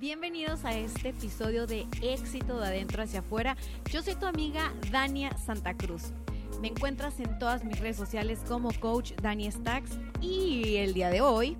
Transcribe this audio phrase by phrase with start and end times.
[0.00, 3.56] Bienvenidos a este episodio de Éxito de Adentro hacia Afuera.
[3.92, 6.10] Yo soy tu amiga Dania Santa Cruz.
[6.60, 11.20] Me encuentras en todas mis redes sociales como Coach Dani Stacks y el día de
[11.20, 11.56] hoy,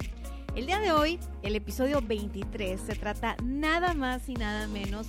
[0.56, 5.06] el día de hoy, el episodio 23 se trata nada más y nada menos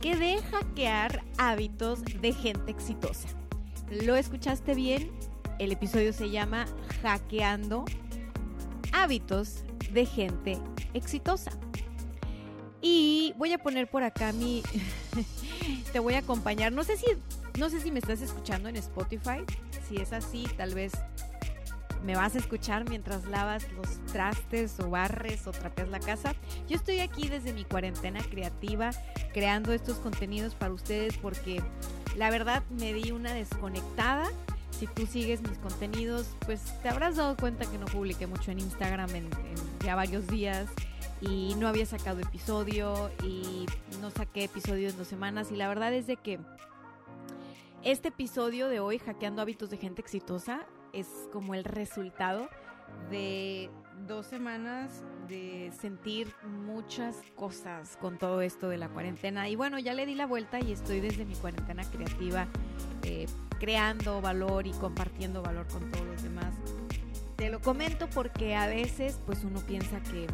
[0.00, 3.28] que de hackear hábitos de gente exitosa.
[3.90, 5.12] ¿Lo escuchaste bien?
[5.60, 6.66] El episodio se llama
[7.00, 7.84] Hackeando
[8.92, 10.58] hábitos de gente
[10.94, 11.52] exitosa.
[12.88, 14.62] Y voy a poner por acá mi
[15.92, 16.70] te voy a acompañar.
[16.70, 17.06] No sé si
[17.58, 19.40] no sé si me estás escuchando en Spotify.
[19.88, 20.92] Si es así, tal vez
[22.04, 26.36] me vas a escuchar mientras lavas los trastes o barres o trapeas la casa.
[26.68, 28.90] Yo estoy aquí desde mi cuarentena creativa
[29.34, 31.60] creando estos contenidos para ustedes porque
[32.16, 34.30] la verdad me di una desconectada.
[34.70, 38.60] Si tú sigues mis contenidos, pues te habrás dado cuenta que no publiqué mucho en
[38.60, 40.68] Instagram en, en ya varios días
[41.20, 43.66] y no había sacado episodio y
[44.00, 46.38] no saqué episodio en dos semanas y la verdad es de que
[47.82, 52.48] este episodio de hoy, Hackeando Hábitos de Gente Exitosa, es como el resultado
[53.10, 53.70] de
[54.06, 56.34] dos semanas de sentir
[56.66, 59.48] muchas cosas con todo esto de la cuarentena.
[59.48, 62.48] Y bueno, ya le di la vuelta y estoy desde mi cuarentena creativa
[63.04, 63.26] eh,
[63.60, 66.54] creando valor y compartiendo valor con todos los demás.
[67.36, 70.26] Te lo comento porque a veces pues uno piensa que,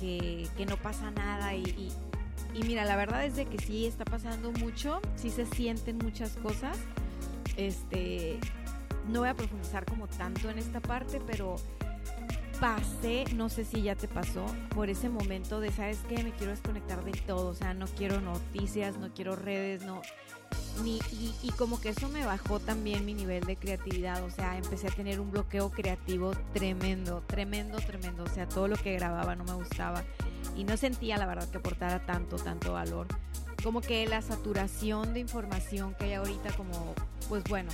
[0.00, 1.92] que, no pasa nada y,
[2.54, 6.78] y, mira, la verdad es que sí está pasando mucho, sí se sienten muchas cosas.
[7.56, 8.38] Este,
[9.08, 11.56] no voy a profundizar como tanto en esta parte, pero
[12.60, 14.44] pasé, no sé si ya te pasó,
[14.74, 16.22] por ese momento de, ¿sabes qué?
[16.22, 20.02] Me quiero desconectar de todo, o sea, no quiero noticias, no quiero redes, no...
[20.84, 24.56] Ni, y, y como que eso me bajó también mi nivel de creatividad, o sea,
[24.56, 29.36] empecé a tener un bloqueo creativo tremendo, tremendo, tremendo, o sea, todo lo que grababa
[29.36, 30.04] no me gustaba
[30.56, 33.06] y no sentía la verdad que aportara tanto, tanto valor.
[33.62, 36.94] Como que la saturación de información que hay ahorita, como,
[37.28, 37.70] pues bueno,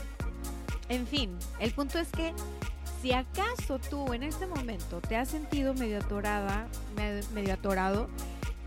[0.89, 2.33] en fin, el punto es que
[3.01, 6.69] si acaso tú en este momento te has sentido medio atorada,
[7.35, 8.09] medio atorado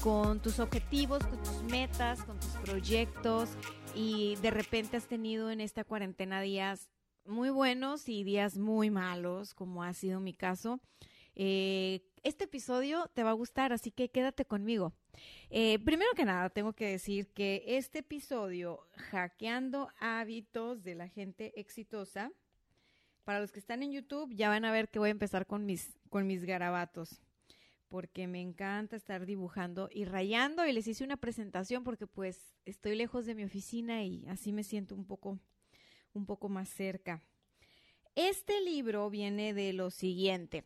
[0.01, 3.49] con tus objetivos, con tus metas, con tus proyectos
[3.95, 6.89] y de repente has tenido en esta cuarentena días
[7.25, 10.79] muy buenos y días muy malos, como ha sido mi caso,
[11.35, 14.93] eh, este episodio te va a gustar, así que quédate conmigo.
[15.49, 21.57] Eh, primero que nada, tengo que decir que este episodio, Hackeando hábitos de la gente
[21.59, 22.31] exitosa,
[23.29, 25.63] para los que están en YouTube ya van a ver que voy a empezar con
[25.63, 27.21] mis, con mis garabatos,
[27.87, 32.95] porque me encanta estar dibujando y rayando y les hice una presentación porque pues estoy
[32.95, 35.37] lejos de mi oficina y así me siento un poco,
[36.13, 37.21] un poco más cerca.
[38.15, 40.63] Este libro viene de lo siguiente.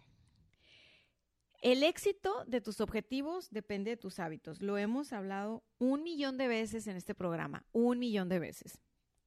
[1.62, 4.62] El éxito de tus objetivos depende de tus hábitos.
[4.62, 8.80] Lo hemos hablado un millón de veces en este programa, un millón de veces.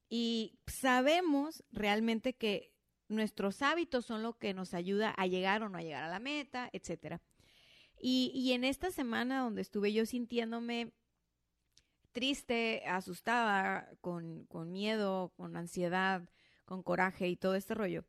[0.08, 2.72] Y sabemos realmente que
[3.08, 6.18] nuestros hábitos son lo que nos ayuda a llegar o no a llegar a la
[6.18, 7.20] meta, etcétera.
[7.98, 10.92] Y, y en esta semana donde estuve yo sintiéndome
[12.12, 16.28] triste, asustada, con, con miedo, con ansiedad,
[16.64, 18.04] con coraje y todo este rollo,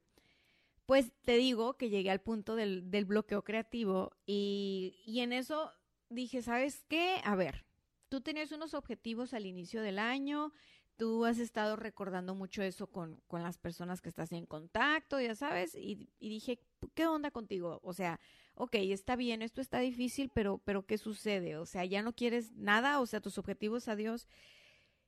[0.85, 5.74] pues te digo que llegué al punto del, del bloqueo creativo y, y, en eso
[6.09, 7.19] dije, ¿sabes qué?
[7.25, 7.66] A ver,
[8.08, 10.53] tú tenías unos objetivos al inicio del año,
[10.97, 15.35] tú has estado recordando mucho eso con, con las personas que estás en contacto, ya
[15.35, 16.59] sabes, y, dije,
[16.96, 17.80] ¿qué onda contigo?
[17.84, 18.19] O sea,
[18.56, 21.58] ok, está bien, esto está difícil, pero, pero ¿qué sucede?
[21.58, 24.28] O sea, ya no quieres nada, o sea, tus objetivos, adiós.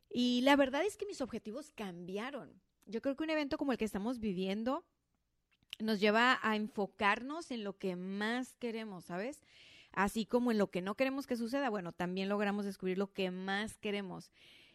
[0.10, 2.62] Y la verdad es que mis objetivos cambiaron.
[2.86, 4.86] Yo creo que un evento como el que estamos viviendo
[5.80, 9.44] nos lleva a enfocarnos en lo que más queremos, ¿sabes?
[9.92, 13.32] Así como en lo que no queremos que suceda, bueno, también logramos descubrir lo que
[13.32, 14.32] más queremos.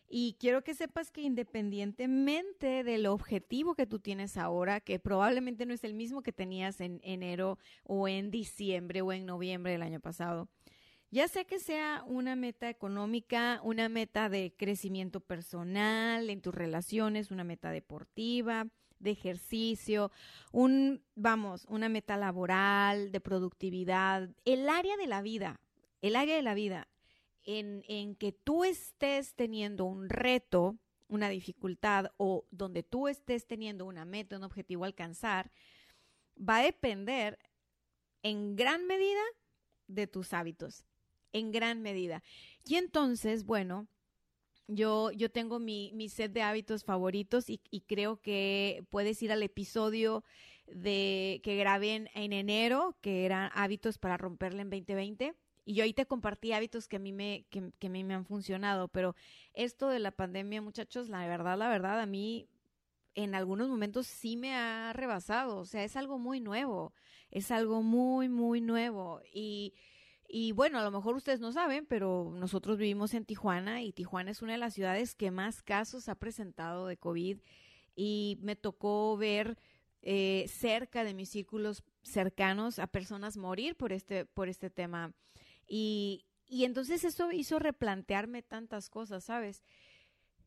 [0.09, 5.75] Y quiero que sepas que independientemente del objetivo que tú tienes ahora, que probablemente no
[5.75, 10.01] es el mismo que tenías en enero o en diciembre o en noviembre del año
[10.01, 10.49] pasado,
[11.11, 17.31] ya sea que sea una meta económica, una meta de crecimiento personal en tus relaciones,
[17.31, 18.67] una meta deportiva,
[18.99, 20.11] de ejercicio,
[20.51, 25.61] un, vamos, una meta laboral, de productividad, el área de la vida,
[26.03, 26.89] el área de la vida.
[27.45, 30.77] En, en que tú estés teniendo un reto,
[31.09, 35.53] una dificultad o donde tú estés teniendo una meta, un objetivo a alcanzar,
[36.37, 37.39] va a depender
[38.23, 39.23] en gran medida
[39.87, 40.85] de tus hábitos,
[41.33, 42.23] en gran medida.
[42.65, 43.87] Y entonces, bueno,
[44.67, 49.43] yo, yo tengo mi, mi set de hábitos favoritos y, creo que puedes ir al
[49.43, 50.25] episodio
[50.67, 55.35] de que grabé en, enero, que eran hábitos para romperle en 2020.
[55.65, 58.15] Y yo ahí te compartí hábitos que a mí me, que, que a mí me
[58.15, 58.89] han funcionado.
[58.89, 59.15] Pero
[59.55, 62.49] esto de la pandemia, muchachos, la verdad, la verdad, a mí
[63.15, 65.59] en algunos momentos sí me ha rebasado.
[65.59, 66.93] O sea, es algo muy nuevo.
[67.31, 69.23] Es algo muy, muy nuevo.
[69.33, 69.75] Y
[70.37, 74.31] y bueno, a lo mejor ustedes no saben, pero nosotros vivimos en Tijuana y Tijuana
[74.31, 77.39] es una de las ciudades que más casos ha presentado de COVID
[77.95, 79.59] y me tocó ver
[80.03, 85.13] eh, cerca de mis círculos cercanos a personas morir por este, por este tema.
[85.67, 89.63] Y, y entonces eso hizo replantearme tantas cosas, ¿sabes?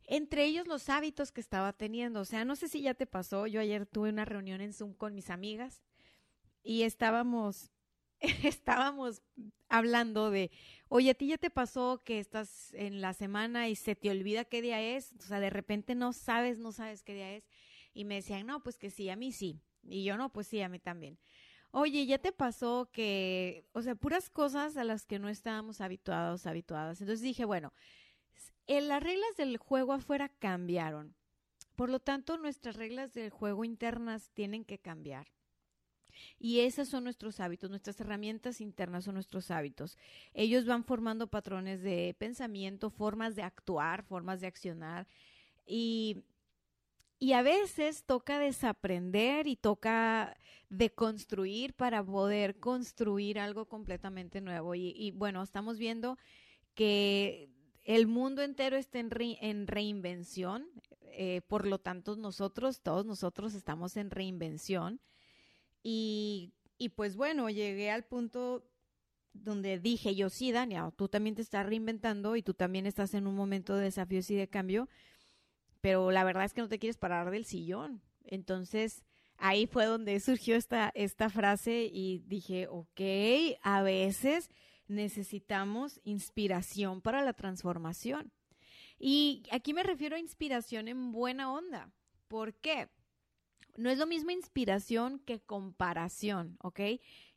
[0.07, 2.21] Entre ellos los hábitos que estaba teniendo.
[2.21, 4.93] O sea, no sé si ya te pasó, yo ayer tuve una reunión en Zoom
[4.93, 5.81] con mis amigas
[6.63, 7.71] y estábamos
[8.43, 9.21] estábamos
[9.69, 10.51] hablando de,
[10.89, 14.45] oye, a ti ya te pasó que estás en la semana y se te olvida
[14.45, 17.47] qué día es, o sea, de repente no sabes, no sabes qué día es.
[17.93, 19.61] Y me decían, no, pues que sí, a mí sí.
[19.83, 21.17] Y yo no, pues sí, a mí también.
[21.79, 26.47] Oye, ya te pasó que, o sea, puras cosas a las que no estábamos habituados,
[26.47, 27.01] habituadas.
[27.01, 27.71] Entonces dije, bueno,
[28.67, 31.13] las reglas del juego afuera cambiaron.
[31.75, 35.27] Por lo tanto, nuestras reglas del juego internas tienen que cambiar.
[36.39, 39.99] Y esos son nuestros hábitos, nuestras herramientas internas son nuestros hábitos.
[40.33, 45.07] Ellos van formando patrones de pensamiento, formas de actuar, formas de accionar.
[45.67, 46.23] Y,
[47.19, 50.37] y a veces toca desaprender y toca
[50.69, 54.75] deconstruir para poder construir algo completamente nuevo.
[54.75, 56.17] Y, bueno, estamos viendo
[56.75, 57.49] que
[57.85, 59.09] el mundo entero está en,
[59.41, 60.67] en reinvención,
[61.01, 65.01] eh, por lo tanto nosotros, todos nosotros estamos en reinvención.
[65.81, 66.53] Y,
[66.95, 68.69] pues bueno, llegué al punto
[69.33, 73.25] donde dije yo, sí, Dania, tú también te estás reinventando y tú también estás en
[73.25, 74.89] un momento de desafíos y de cambio,
[75.81, 78.01] pero la verdad es que no te quieres parar del sillón.
[78.23, 79.03] Entonces,
[79.37, 83.01] ahí fue donde surgió esta, esta frase y dije, ok,
[83.61, 84.49] a veces
[84.87, 88.31] necesitamos inspiración para la transformación.
[88.99, 91.91] Y aquí me refiero a inspiración en buena onda.
[92.27, 92.89] ¿Por qué?
[93.77, 96.81] no es lo mismo inspiración que comparación, ¿ok?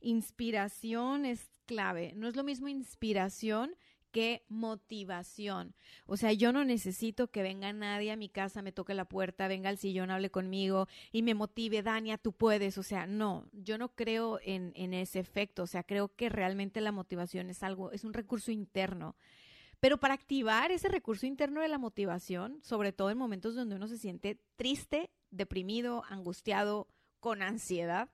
[0.00, 3.76] Inspiración es clave, no es lo mismo inspiración
[4.10, 5.74] que motivación.
[6.06, 9.48] O sea, yo no necesito que venga nadie a mi casa, me toque la puerta,
[9.48, 12.78] venga al sillón, hable conmigo y me motive, Dania, tú puedes.
[12.78, 15.62] O sea, no, yo no creo en, en ese efecto.
[15.62, 19.16] O sea, creo que realmente la motivación es algo, es un recurso interno.
[19.80, 23.88] Pero para activar ese recurso interno de la motivación, sobre todo en momentos donde uno
[23.88, 28.10] se siente triste, deprimido, angustiado, con ansiedad.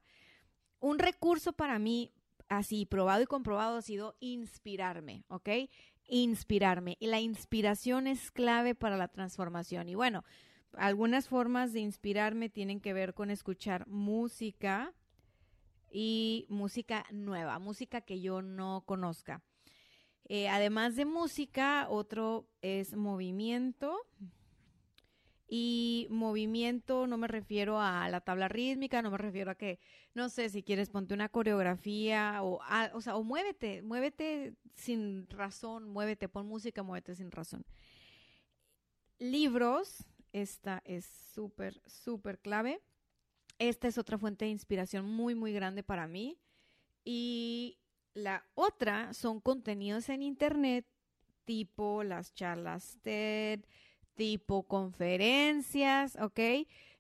[0.79, 2.13] Un recurso para mí,
[2.49, 5.49] así probado y comprobado, ha sido inspirarme, ¿ok?
[6.09, 6.97] Inspirarme.
[7.01, 9.89] Y la inspiración es clave para la transformación.
[9.89, 10.25] Y bueno,
[10.77, 14.93] algunas formas de inspirarme tienen que ver con escuchar música
[15.91, 19.43] y música nueva, música que yo no conozca.
[20.29, 23.97] Eh, además de música, otro es movimiento.
[25.49, 29.79] Y movimiento no me refiero a la tabla rítmica, no me refiero a que,
[30.15, 32.61] no sé, si quieres ponte una coreografía o,
[32.95, 37.65] o sea, o muévete, muévete sin razón, muévete, pon música, muévete sin razón.
[39.19, 42.83] Libros, esta es súper, súper clave.
[43.59, 46.39] Esta es otra fuente de inspiración muy, muy grande para mí.
[47.05, 47.79] Y
[48.15, 50.87] la otra son contenidos en Internet,
[51.45, 53.65] tipo las charlas TED,
[54.17, 56.41] tipo conferencias, ¿ok?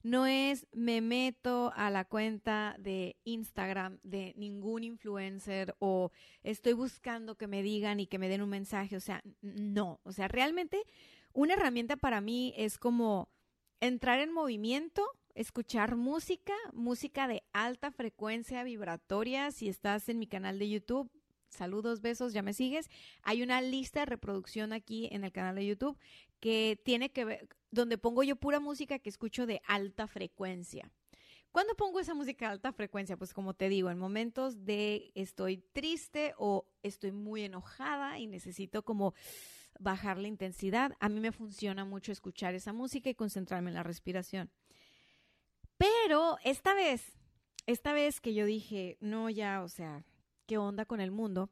[0.02, 6.12] No es me meto a la cuenta de Instagram de ningún influencer o
[6.44, 10.12] estoy buscando que me digan y que me den un mensaje, o sea, no, o
[10.12, 10.85] sea, realmente
[11.32, 13.28] una herramienta para mí es como
[13.80, 15.04] entrar en movimiento,
[15.35, 21.11] escuchar música, música de alta frecuencia vibratoria, si estás en mi canal de YouTube,
[21.57, 22.89] saludos, besos, ya me sigues.
[23.23, 25.99] Hay una lista de reproducción aquí en el canal de YouTube
[26.41, 30.91] que tiene que ver, donde pongo yo pura música que escucho de alta frecuencia.
[31.51, 33.17] ¿Cuándo pongo esa música de alta frecuencia?
[33.17, 38.85] Pues como te digo, en momentos de estoy triste o estoy muy enojada y necesito
[38.85, 39.15] como
[39.79, 43.83] bajar la intensidad, a mí me funciona mucho escuchar esa música y concentrarme en la
[43.83, 44.51] respiración.
[45.79, 47.17] Pero esta vez,
[47.67, 50.05] esta vez que yo dije, no, ya, o sea,
[50.47, 51.50] ¿qué onda con el mundo?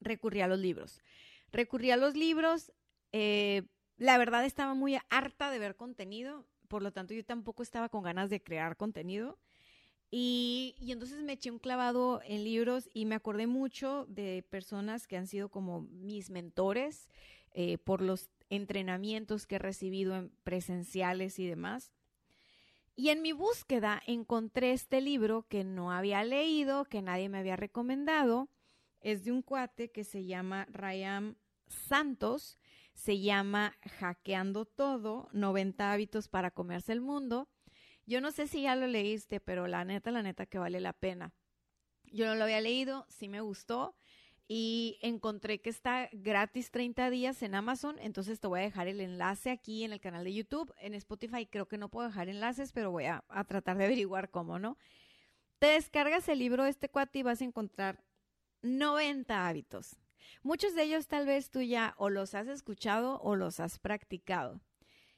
[0.00, 1.00] Recurrí a los libros
[1.52, 2.72] recurrí a los libros.
[3.12, 3.62] Eh,
[3.96, 8.02] la verdad estaba muy harta de ver contenido, por lo tanto yo tampoco estaba con
[8.02, 9.38] ganas de crear contenido.
[10.12, 15.16] Y, entonces me eché un clavado en libros y me acordé mucho de personas que
[15.16, 17.08] han sido como mis mentores
[17.52, 21.92] eh, por los entrenamientos que he recibido en presenciales y demás.
[23.00, 27.56] Y en mi búsqueda encontré este libro que no había leído, que nadie me había
[27.56, 28.50] recomendado.
[29.00, 32.58] Es de un cuate que se llama Ryan Santos.
[32.92, 37.48] Se llama Hackeando Todo, 90 hábitos para comerse el mundo.
[38.04, 40.92] Yo no sé si ya lo leíste, pero la neta, la neta que vale la
[40.92, 41.32] pena.
[42.04, 43.96] Yo no lo había leído, sí me gustó
[44.52, 49.00] y encontré que está gratis 30 días en Amazon, entonces te voy a dejar el
[49.00, 50.74] enlace aquí en el canal de YouTube.
[50.80, 54.28] En Spotify creo que no puedo dejar enlaces, pero voy a, a tratar de averiguar
[54.28, 54.76] cómo, ¿no?
[55.60, 58.02] Te descargas el libro de este cuate y vas a encontrar
[58.62, 60.00] 90 hábitos.
[60.42, 64.60] Muchos de ellos tal vez tú ya o los has escuchado o los has practicado.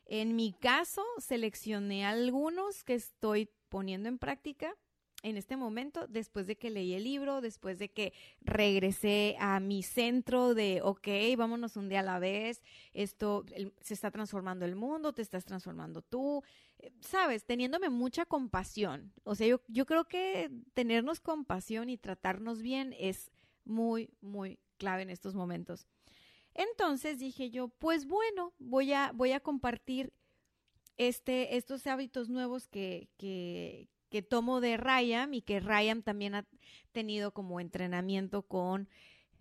[0.05, 4.77] En mi caso, seleccioné algunos que estoy poniendo en práctica
[5.23, 9.83] en este momento, después de que leí el libro, después de que regresé a mi
[9.83, 12.62] centro de, ok, vámonos un día a la vez,
[12.93, 13.45] esto
[13.81, 16.43] se está transformando el mundo, te estás transformando tú,
[16.79, 19.12] eh, sabes, teniéndome mucha compasión.
[19.25, 23.31] O sea, yo, yo creo que tenernos compasión y tratarnos bien es
[23.64, 25.87] muy, muy clave en estos momentos.
[26.55, 30.12] Entonces dije yo, pues bueno, voy a, voy a compartir
[30.97, 36.45] este, estos hábitos nuevos que, que, que tomo de Ryan y que Ryan también ha
[36.92, 38.87] tenido como entrenamiento con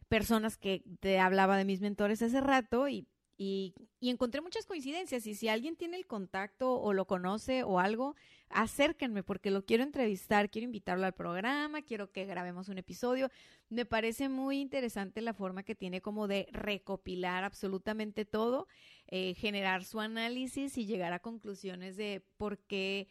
[0.08, 3.06] personas que te hablaba de mis mentores hace rato y,
[3.38, 8.16] y, encontré muchas coincidencias y si alguien tiene el contacto o lo conoce o algo,
[8.48, 13.30] acérquenme porque lo quiero entrevistar, quiero invitarlo al programa, quiero que grabemos un episodio.
[13.68, 18.70] Me parece muy interesante la forma que tiene como de recopilar absolutamente todo,
[19.08, 23.10] eh, generar su análisis y llegar a conclusiones de por qué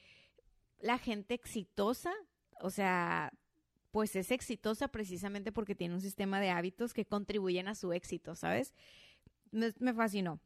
[0.81, 2.13] la gente exitosa,
[2.61, 3.33] o sea,
[3.91, 8.35] pues es exitosa precisamente porque tiene un sistema de hábitos que contribuyen a su éxito,
[8.35, 8.75] ¿sabes?
[9.51, 10.41] me, fascinó.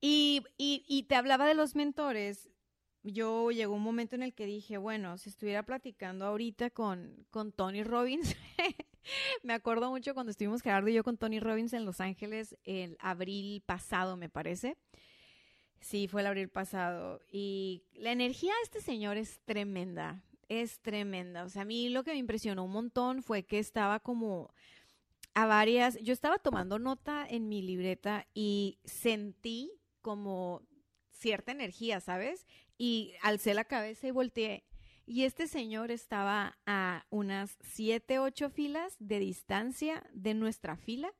[0.00, 2.48] Y, y, te hablaba de los mentores.
[3.02, 7.52] Yo llegó un momento en el que dije, bueno, si estuviera platicando ahorita con, con
[7.52, 8.36] Tony Robbins,
[9.42, 12.96] me acuerdo mucho cuando estuvimos Gerardo y yo con Tony Robbins en Los Ángeles el
[13.00, 14.76] abril pasado, me parece.
[15.80, 17.20] Sí, fue el abril pasado.
[17.30, 21.44] Y la energía de este señor es tremenda, es tremenda.
[21.44, 24.52] O sea, a mí lo que me impresionó un montón fue que estaba como
[25.34, 29.72] a varias, yo estaba tomando nota en mi libreta y sentí
[30.02, 30.62] como
[31.12, 32.46] cierta energía, ¿sabes?
[32.78, 34.64] Y alcé la cabeza y volteé.
[35.06, 41.12] Y este señor estaba a unas siete, ocho filas de distancia de nuestra fila.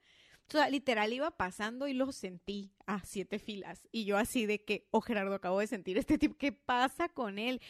[0.71, 3.88] Literal iba pasando y lo sentí a siete filas.
[3.92, 7.38] Y yo así de que, oh Gerardo, acabo de sentir este tipo, ¿qué pasa con
[7.38, 7.61] él?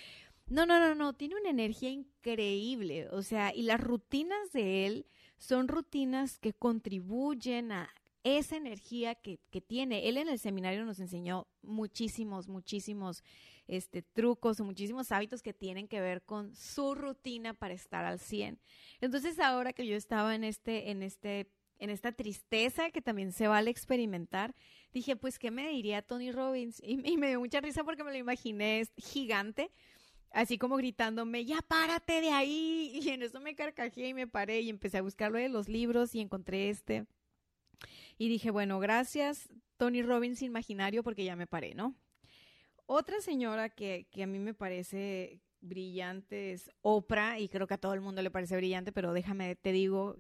[0.47, 3.09] No, no, no, no, tiene una energía increíble.
[3.11, 5.07] O sea, y las rutinas de él
[5.37, 7.91] son rutinas que contribuyen a
[8.25, 10.09] esa energía que, tiene.
[10.09, 13.23] Él en el seminario nos enseñó muchísimos, muchísimos
[13.67, 18.59] este, trucos muchísimos hábitos que tienen que ver con su rutina para estar al 100.
[19.01, 23.49] Entonces ahora que yo estaba en este, en este, en esta tristeza que también se
[23.49, 24.55] vale experimentar,
[24.93, 26.81] dije, pues, ¿qué me diría Tony Robbins?
[26.85, 29.71] Y, me dio mucha risa porque me lo imaginé gigante
[30.33, 32.93] así como gritándome, ya párate de ahí.
[33.03, 36.15] Y en eso me carcajé y me paré y empecé a buscarlo de los libros
[36.15, 37.07] y encontré este.
[38.19, 41.97] Y dije, bueno, gracias, Tony Robbins Imaginario, porque ya me paré, ¿no?
[42.87, 47.79] Otra señora que, que a mí me parece brillante es Oprah, y creo que a
[47.79, 50.19] todo el mundo le parece brillante, pero déjame, te digo,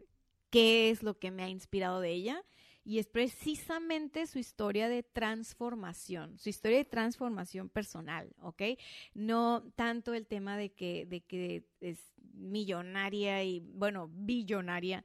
[0.50, 2.44] qué es lo que me ha inspirado de ella
[2.84, 8.62] y es precisamente su historia de transformación, su historia de transformación personal, ¿ok?
[9.14, 11.98] No tanto el tema de que, de que es
[12.32, 15.04] millonaria y, bueno, billonaria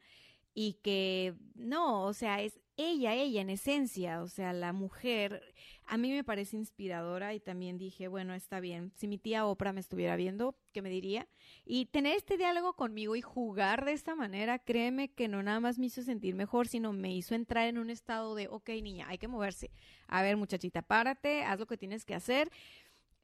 [0.54, 5.54] y que no, o sea, es ella, ella en esencia, o sea, la mujer,
[5.86, 9.74] a mí me parece inspiradora y también dije, bueno, está bien, si mi tía Oprah
[9.74, 11.28] me estuviera viendo, ¿qué me diría?
[11.66, 15.80] Y tener este diálogo conmigo y jugar de esta manera, créeme que no nada más
[15.80, 19.18] me hizo sentir mejor, sino me hizo entrar en un estado de, ok, niña, hay
[19.18, 19.72] que moverse.
[20.08, 22.52] A ver, muchachita, párate, haz lo que tienes que hacer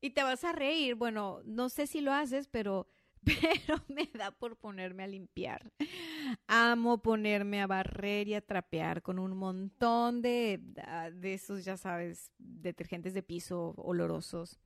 [0.01, 0.95] y te vas a reír.
[0.95, 2.87] Bueno, no sé si lo haces, pero
[3.67, 5.71] pero me da por ponerme a limpiar.
[6.47, 11.77] Amo ponerme a barrer y a trapear con un montón de, ah, de esos, ya
[11.77, 14.59] sabes, detergentes de piso olorosos.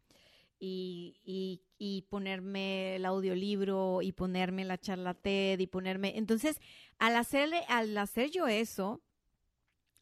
[0.57, 6.17] Y, y, y, ponerme el audiolibro y ponerme la charla TED y ponerme.
[6.17, 6.61] Entonces,
[6.97, 9.03] al hacerle, al hacer yo eso,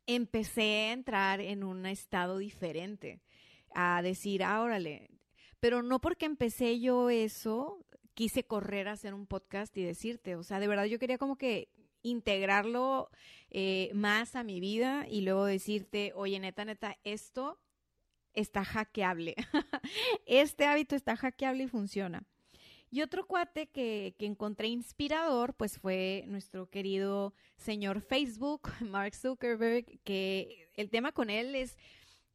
[0.06, 3.20] empecé a entrar en un estado diferente,
[3.74, 5.10] a decir, ah, órale,
[5.60, 10.44] pero no porque empecé yo eso, quise correr a hacer un podcast y decirte, o
[10.44, 11.70] sea, de verdad yo quería como que
[12.04, 13.10] integrarlo
[13.50, 17.60] eh, más a mi vida y luego decirte, oye, neta, neta, esto
[18.34, 19.36] está hackeable.
[20.26, 22.24] este hábito está hackeable y funciona.
[22.92, 30.00] Y otro cuate que, que, encontré inspirador, pues fue nuestro querido señor Facebook, Mark Zuckerberg,
[30.04, 31.76] que el tema con él es,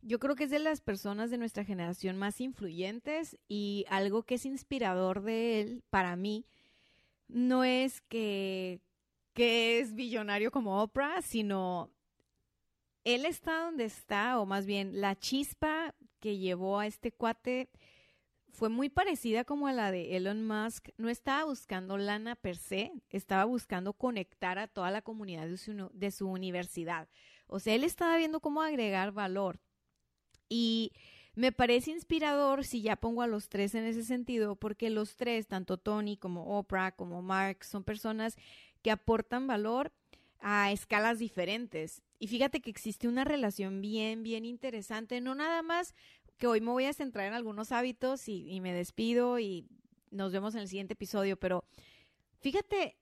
[0.02, 4.36] yo creo que es de las personas de nuestra generación más influyentes y algo que
[4.36, 6.46] es inspirador de él para mí
[7.28, 8.80] no es que,
[9.34, 11.90] que es billonario como Oprah, sino
[13.04, 17.68] él está donde está, o más bien la chispa que llevó a este cuate
[18.50, 20.88] fue muy parecida como a la de Elon Musk.
[20.96, 25.90] No estaba buscando lana per se, estaba buscando conectar a toda la comunidad de su,
[25.92, 27.08] de su universidad.
[27.46, 29.60] O sea, él estaba viendo cómo agregar valor.
[30.48, 30.92] Y
[31.34, 35.46] me parece inspirador si ya pongo a los tres en ese sentido, porque los tres,
[35.46, 38.36] tanto Tony como Oprah, como Mark, son personas
[38.82, 39.92] que aportan valor
[40.40, 42.02] a escalas diferentes.
[42.18, 45.94] Y fíjate que existe una relación bien, bien interesante, no nada más
[46.38, 49.66] que hoy me voy a centrar en algunos hábitos y, me despido y
[50.10, 51.64] nos vemos en el siguiente episodio, pero
[52.40, 52.96] fíjate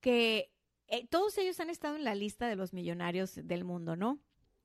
[0.00, 0.50] que
[0.88, 4.18] eh, todos ellos han estado en la lista de los millonarios del mundo, ¿no?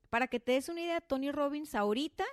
[0.10, 2.26] Para que te des una idea, Tony Robbins ahorita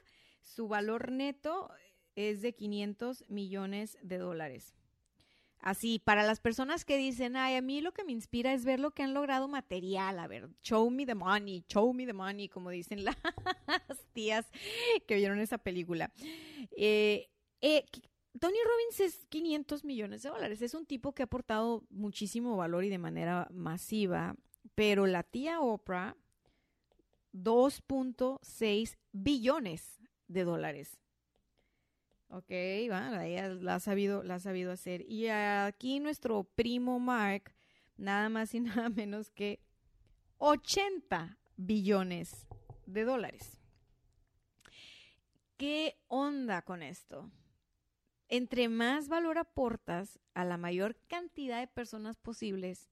[0.42, 1.70] su valor neto
[2.16, 4.74] es de 500 millones de dólares.
[5.58, 8.78] Así, para las personas que dicen, ay, a mí lo que me inspira es ver
[8.78, 12.50] lo que han logrado material, a ver, show me the money, show me the money,
[12.50, 13.16] como dicen las
[14.12, 14.46] tías
[15.06, 16.12] que vieron esa película.
[16.76, 17.30] Eh,
[17.62, 17.86] eh,
[18.38, 22.84] Tony Robbins es 500 millones de dólares, es un tipo que ha aportado muchísimo valor
[22.84, 24.36] y de manera masiva,
[24.74, 26.14] pero la tía Oprah,
[27.34, 30.98] 2.6 billones de dólares.
[32.28, 32.50] Ok,
[32.90, 35.02] va, ella la ha, sabido, la ha sabido hacer.
[35.08, 37.52] Y aquí nuestro primo Mark,
[37.96, 39.60] nada más y nada menos que
[40.38, 42.46] 80 billones
[42.86, 43.58] de dólares.
[45.56, 47.30] ¿Qué onda con esto?
[48.28, 52.90] Entre más valor aportas a la mayor cantidad de personas posibles,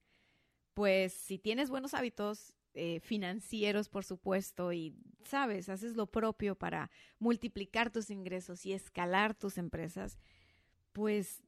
[0.75, 6.91] pues si tienes buenos hábitos, eh, financieros, por supuesto, y sabes, haces lo propio para
[7.19, 10.19] multiplicar tus ingresos y escalar tus empresas,
[10.93, 11.43] pues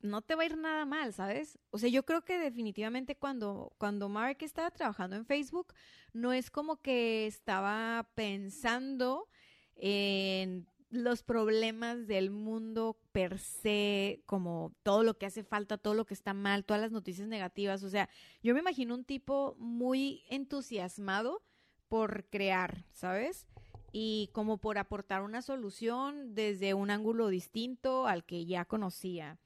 [0.00, 1.58] no te va a ir nada mal, ¿sabes?
[1.70, 5.74] O sea, yo creo que definitivamente cuando, cuando Mark estaba trabajando en Facebook,
[6.12, 9.28] no es como que estaba pensando
[9.76, 16.06] en los problemas del mundo per se, como todo lo que hace falta, todo lo
[16.06, 17.82] que está mal, todas las noticias negativas.
[17.82, 18.08] O sea,
[18.42, 21.42] yo me imagino un tipo muy entusiasmado
[21.88, 23.46] por crear, ¿sabes?
[23.92, 29.38] Y como por aportar una solución desde un ángulo distinto al que ya conocía.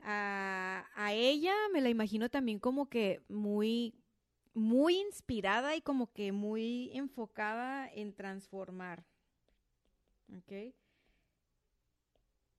[0.00, 3.94] A, a ella me la imagino también como que muy
[4.52, 9.04] muy inspirada y como que muy enfocada en transformar.
[10.36, 10.74] ¿Ok?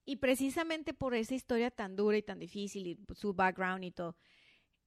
[0.05, 4.15] Y precisamente por esa historia tan dura y tan difícil y su background y todo.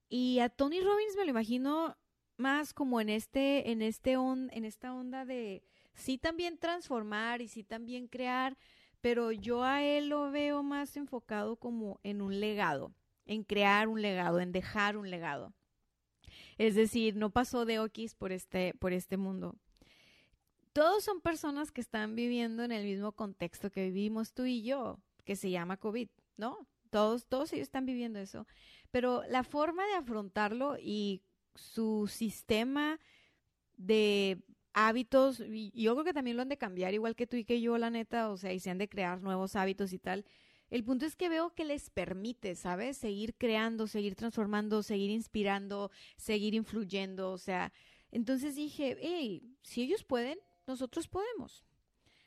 [0.09, 1.97] Y a Tony Robbins me lo imagino
[2.37, 5.62] más como en este, en este en esta onda de
[5.94, 8.59] sí también transformar y sí también crear,
[9.01, 12.92] pero yo a él lo veo más enfocado como en un legado,
[13.25, 15.55] en crear un legado, en dejar un legado.
[16.59, 19.57] Es decir, no pasó de Okis por este, por este mundo
[20.75, 24.99] todos son personas que están viviendo en el mismo contexto que vivimos tú y yo,
[25.25, 26.67] que se llama COVID, ¿no?
[26.91, 28.47] Todos, todos ellos están viviendo eso.
[28.91, 31.23] Pero la forma de afrontarlo y
[31.55, 32.99] su sistema
[33.77, 37.61] de hábitos, yo creo que también lo han de cambiar, igual que tú y que
[37.61, 40.25] yo, la neta, o sea, y se han de crear nuevos hábitos y tal.
[40.71, 42.97] El punto es que veo que les permite, ¿sabes?
[42.97, 47.73] Seguir creando, seguir transformando, seguir inspirando, seguir influyendo, o sea,
[48.11, 51.64] entonces dije, hey, si ellos pueden, nosotros podemos.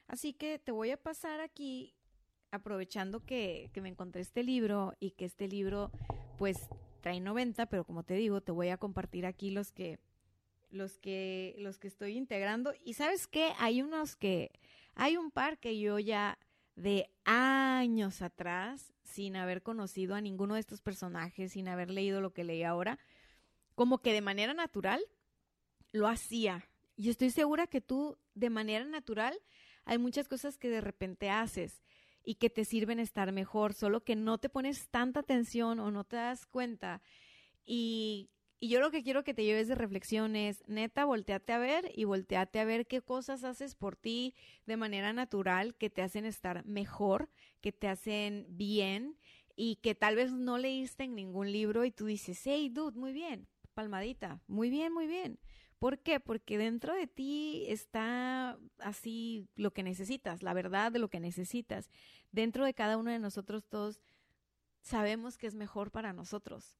[0.08, 1.94] Así que te voy a pasar aquí,
[2.52, 5.92] aprovechando que, me encontré este libro y que este libro
[6.38, 6.58] pues
[7.02, 10.00] trae 90, pero como te digo, te voy a compartir aquí los que
[10.70, 12.74] los que los que estoy integrando.
[12.84, 14.52] Y sabes qué hay unos que
[14.96, 16.38] hay un par que yo ya
[16.76, 22.34] de años atrás sin haber conocido a ninguno de estos personajes sin haber leído lo
[22.34, 23.00] que leí ahora
[23.74, 25.02] como que de manera natural
[25.92, 26.68] lo hacía
[26.98, 29.38] y estoy segura que tú, de manera natural,
[29.86, 31.82] hay muchas cosas que de repente haces
[32.24, 36.04] y que te sirven estar mejor, solo que no te pones tanta atención o no
[36.04, 37.02] te das cuenta.
[37.66, 38.30] Y,
[38.60, 41.92] Y yo lo que quiero que te lleves de reflexión es, neta, volteate a ver
[41.96, 44.34] y volteate a ver qué cosas haces por ti
[44.66, 47.30] de manera natural que te hacen estar mejor,
[47.62, 49.16] que te hacen bien
[49.56, 53.14] y que tal vez no leíste en ningún libro y tú dices, hey, dude, muy
[53.14, 55.40] bien, palmadita, muy bien, muy bien.
[55.80, 56.20] ¿Por qué?
[56.20, 61.90] Porque dentro de ti está así lo que necesitas, la verdad de lo que necesitas.
[62.32, 64.02] Dentro de cada uno de nosotros todos
[64.82, 66.78] sabemos que es mejor para nosotros.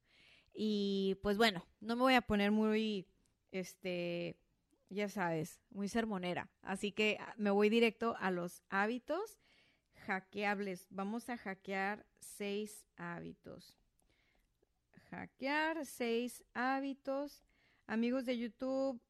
[0.54, 3.08] Y pues bueno, no me voy a poner muy,
[3.52, 4.36] este,
[4.90, 6.50] ya sabes, muy sermonera.
[6.62, 9.40] Así que ah, me voy directo a los hábitos
[10.08, 10.88] hackeables.
[10.90, 13.78] Vamos a hackear seis hábitos.
[15.12, 17.44] Hackear seis hábitos.
[17.88, 19.02] Amigos de YouTube,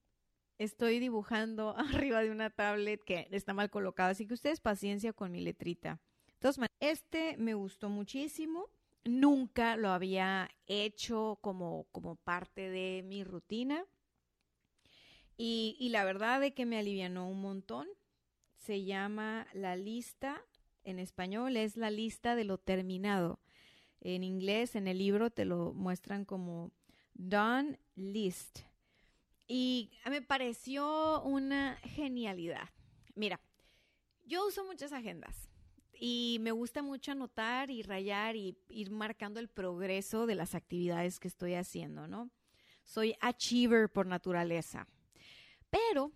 [0.58, 5.32] estoy dibujando arriba de una tablet que está mal colocada, así que ustedes paciencia con
[5.32, 6.00] mi letrita.
[6.34, 8.70] Entonces, este me gustó muchísimo
[9.08, 13.86] nunca lo había hecho como, como parte de mi rutina.
[15.38, 17.88] Y, y la verdad de que me alivianó un montón.
[18.56, 20.42] Se llama la lista,
[20.84, 23.40] en español es la lista de lo terminado.
[24.02, 26.72] En inglés, en el libro, te lo muestran como
[27.14, 28.67] done list.
[29.48, 32.70] Y me pareció una genialidad.
[33.16, 33.40] Mira,
[34.26, 35.50] yo uso muchas agendas
[36.00, 41.20] y me gusta mucho anotar y rayar y ir marcando el progreso de las actividades
[41.20, 42.30] que estoy haciendo, ¿no?
[42.84, 44.88] Soy achiever por naturaleza.
[45.70, 46.12] Pero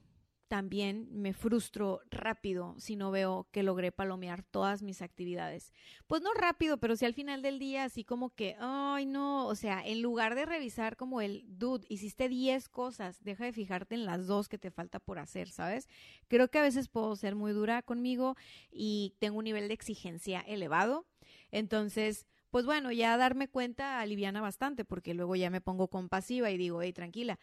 [0.52, 5.72] también me frustro rápido si no veo que logré palomear todas mis actividades.
[6.08, 9.56] Pues no rápido, pero si al final del día así como que, ay no, o
[9.56, 14.06] sea, en lugar de revisar como el, dude, hiciste 10 cosas, deja de fijarte en
[14.06, 15.88] las dos que te falta por hacer, ¿sabes?
[16.28, 18.36] Creo que a veces puedo ser muy dura conmigo
[18.70, 21.06] y tengo un nivel de exigencia elevado.
[21.52, 26.58] Entonces, pues bueno, ya darme cuenta aliviana bastante porque luego ya me pongo compasiva y
[26.58, 27.40] digo, hey, tranquila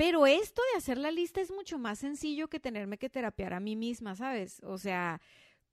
[0.00, 3.60] pero esto de hacer la lista es mucho más sencillo que tenerme que terapiar a
[3.60, 4.62] mí misma, ¿sabes?
[4.64, 5.20] O sea,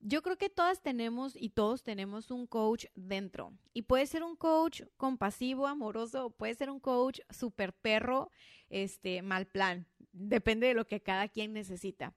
[0.01, 3.53] yo creo que todas tenemos y todos tenemos un coach dentro.
[3.73, 8.29] Y puede ser un coach compasivo, amoroso, puede ser un coach super perro,
[8.69, 9.87] este, mal plan.
[10.11, 12.13] Depende de lo que cada quien necesita.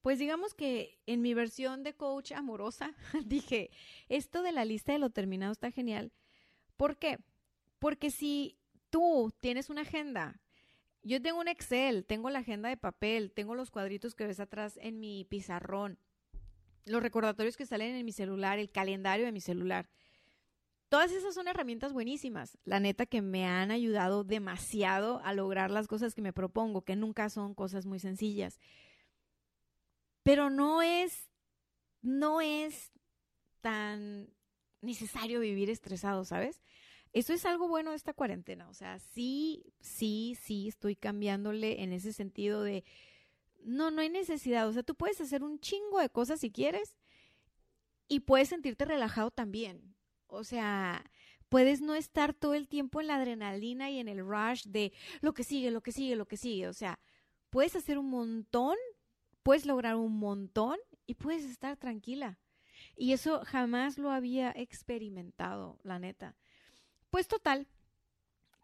[0.00, 2.94] Pues digamos que en mi versión de coach amorosa
[3.26, 3.70] dije,
[4.08, 6.10] esto de la lista de lo terminado está genial.
[6.78, 7.18] ¿Por qué?
[7.78, 8.56] Porque si
[8.88, 10.40] tú tienes una agenda
[11.04, 14.78] yo tengo un Excel, tengo la agenda de papel, tengo los cuadritos que ves atrás
[14.82, 15.98] en mi pizarrón,
[16.86, 19.88] los recordatorios que salen en mi celular, el calendario de mi celular.
[20.88, 25.88] Todas esas son herramientas buenísimas, la neta que me han ayudado demasiado a lograr las
[25.88, 28.58] cosas que me propongo, que nunca son cosas muy sencillas.
[30.22, 31.28] Pero no es,
[32.00, 32.92] no es
[33.60, 34.30] tan
[34.80, 36.62] necesario vivir estresado, ¿sabes?
[37.14, 38.68] Eso es algo bueno de esta cuarentena.
[38.68, 42.84] O sea, sí, sí, sí, estoy cambiándole en ese sentido de,
[43.62, 44.68] no, no hay necesidad.
[44.68, 46.96] O sea, tú puedes hacer un chingo de cosas si quieres
[48.08, 49.94] y puedes sentirte relajado también.
[50.26, 51.04] O sea,
[51.48, 55.34] puedes no estar todo el tiempo en la adrenalina y en el rush de lo
[55.34, 56.66] que sigue, lo que sigue, lo que sigue.
[56.66, 56.98] O sea,
[57.48, 58.76] puedes hacer un montón,
[59.44, 62.40] puedes lograr un montón y puedes estar tranquila.
[62.96, 66.34] Y eso jamás lo había experimentado, la neta.
[67.14, 67.68] Pues total,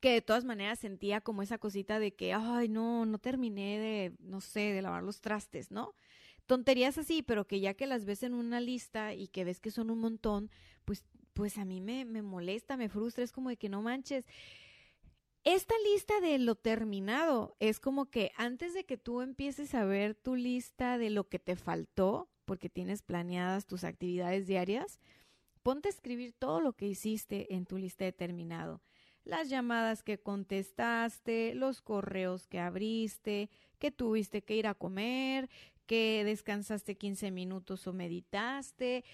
[0.00, 4.12] que de todas maneras sentía como esa cosita de que, ay, no, no terminé de,
[4.18, 5.94] no sé, de lavar los trastes, ¿no?
[6.46, 9.70] Tonterías así, pero que ya que las ves en una lista y que ves que
[9.70, 10.50] son un montón,
[10.84, 14.26] pues, pues a mí me, me molesta, me frustra, es como de que no manches.
[15.44, 20.16] Esta lista de lo terminado es como que antes de que tú empieces a ver
[20.16, 24.98] tu lista de lo que te faltó, porque tienes planeadas tus actividades diarias,
[25.62, 28.80] Ponte a escribir todo lo que hiciste en tu lista de terminado.
[29.24, 35.50] Las llamadas que contestaste, los correos que abriste, que tuviste que ir a comer,
[35.86, 39.04] que descansaste 15 minutos o meditaste,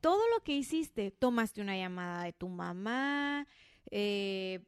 [0.00, 1.10] todo lo que hiciste.
[1.10, 3.46] Tomaste una llamada de tu mamá,
[3.90, 4.60] eh,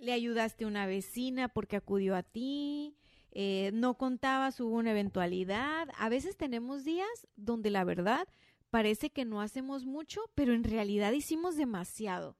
[0.00, 2.94] le ayudaste a una vecina porque acudió a ti,
[3.32, 5.88] eh, no contabas, hubo una eventualidad.
[5.98, 8.28] A veces tenemos días donde la verdad
[8.70, 12.36] parece que no hacemos mucho, pero en realidad hicimos demasiado.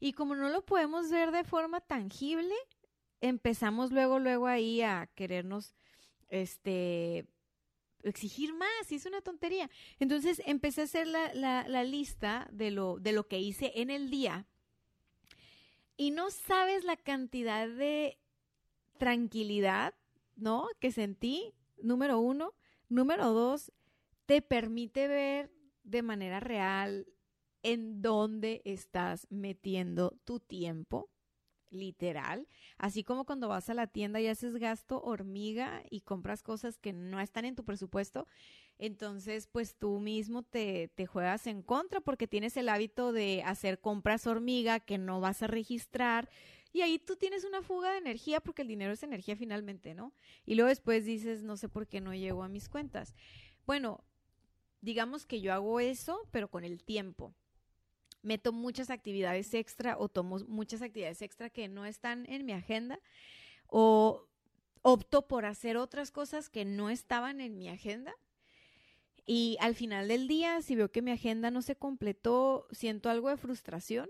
[0.00, 2.54] Y como no lo podemos ver de forma tangible,
[3.20, 5.74] empezamos luego, luego ahí a querernos,
[6.28, 7.26] este,
[8.02, 9.70] exigir más, es una tontería.
[9.98, 14.10] Entonces empecé a hacer la, la, lista de lo, de lo que hice en el
[14.10, 14.46] día
[15.96, 18.18] y no sabes la cantidad de
[18.98, 19.94] tranquilidad,
[20.36, 20.68] ¿no?
[20.78, 22.54] Que sentí, número uno.
[22.90, 23.70] Número dos,
[24.28, 25.50] te permite ver
[25.84, 27.06] de manera real
[27.62, 31.10] en dónde estás metiendo tu tiempo.
[31.70, 36.78] literal, así como cuando vas a la tienda y haces gasto hormiga y compras cosas
[36.78, 38.26] que no están en tu presupuesto,
[38.78, 43.80] entonces pues tú mismo te, te juegas en contra porque tienes el hábito de hacer
[43.80, 46.28] compras hormiga que no vas a registrar
[46.72, 50.14] y ahí tú tienes una fuga de energía porque el dinero es energía finalmente, ¿no?
[50.46, 53.14] Y luego después dices, no sé por qué no llego a mis cuentas.
[53.66, 54.04] Bueno,
[54.80, 57.34] digamos que yo hago eso, pero con el tiempo
[58.22, 63.00] meto muchas actividades extra o tomo muchas actividades extra que no están en mi agenda
[63.66, 64.26] o
[64.82, 68.14] opto por hacer otras cosas que no estaban en mi agenda.
[69.26, 73.28] Y al final del día, si veo que mi agenda no se completó, siento algo
[73.28, 74.08] de frustración.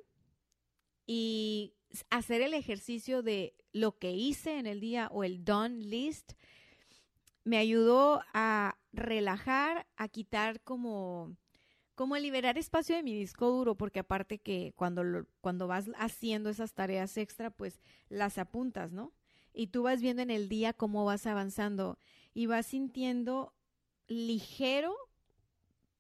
[1.07, 1.75] Y
[2.11, 6.33] hacer el ejercicio de lo que hice en el día o el done list
[7.45, 11.37] me ayudó a relajar, a quitar como
[11.99, 16.73] como liberar espacio de mi disco duro, porque aparte que cuando, cuando vas haciendo esas
[16.73, 19.13] tareas extra, pues las apuntas, ¿no?
[19.53, 21.99] Y tú vas viendo en el día cómo vas avanzando
[22.35, 23.53] y vas sintiendo
[24.07, 24.95] ligero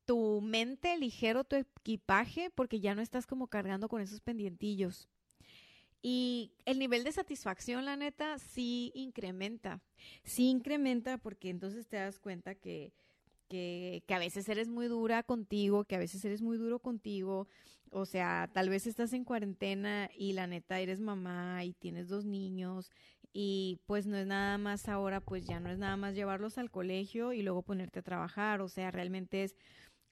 [0.05, 5.09] tu mente, ligero tu equipaje, porque ya no estás como cargando con esos pendientillos.
[6.01, 9.81] Y el nivel de satisfacción, la neta, sí incrementa.
[10.23, 12.93] Sí incrementa porque entonces te das cuenta que
[13.49, 17.49] que, a veces eres muy dura contigo, que a veces eres muy duro contigo.
[17.91, 22.25] O sea, tal vez estás en cuarentena y la neta eres mamá y tienes dos
[22.27, 22.91] niños
[23.33, 26.71] y pues no es nada más ahora, pues ya no es nada más llevarlos al
[26.71, 28.61] colegio y luego ponerte a trabajar.
[28.61, 29.57] O sea, realmente es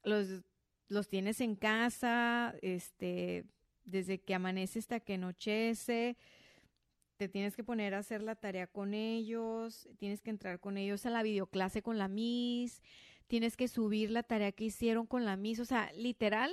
[0.04, 0.42] los,
[0.88, 3.44] los tienes en casa, este,
[3.86, 6.16] desde que amanece hasta que anochece
[7.16, 11.06] te tienes que poner a hacer la tarea con ellos, tienes que entrar con ellos
[11.06, 12.82] a la videoclase con la Miss,
[13.26, 15.58] tienes que subir la tarea que hicieron con la Miss.
[15.60, 16.52] O sea, literal,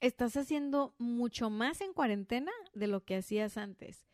[0.00, 4.06] estás haciendo mucho más en cuarentena de lo que hacías antes.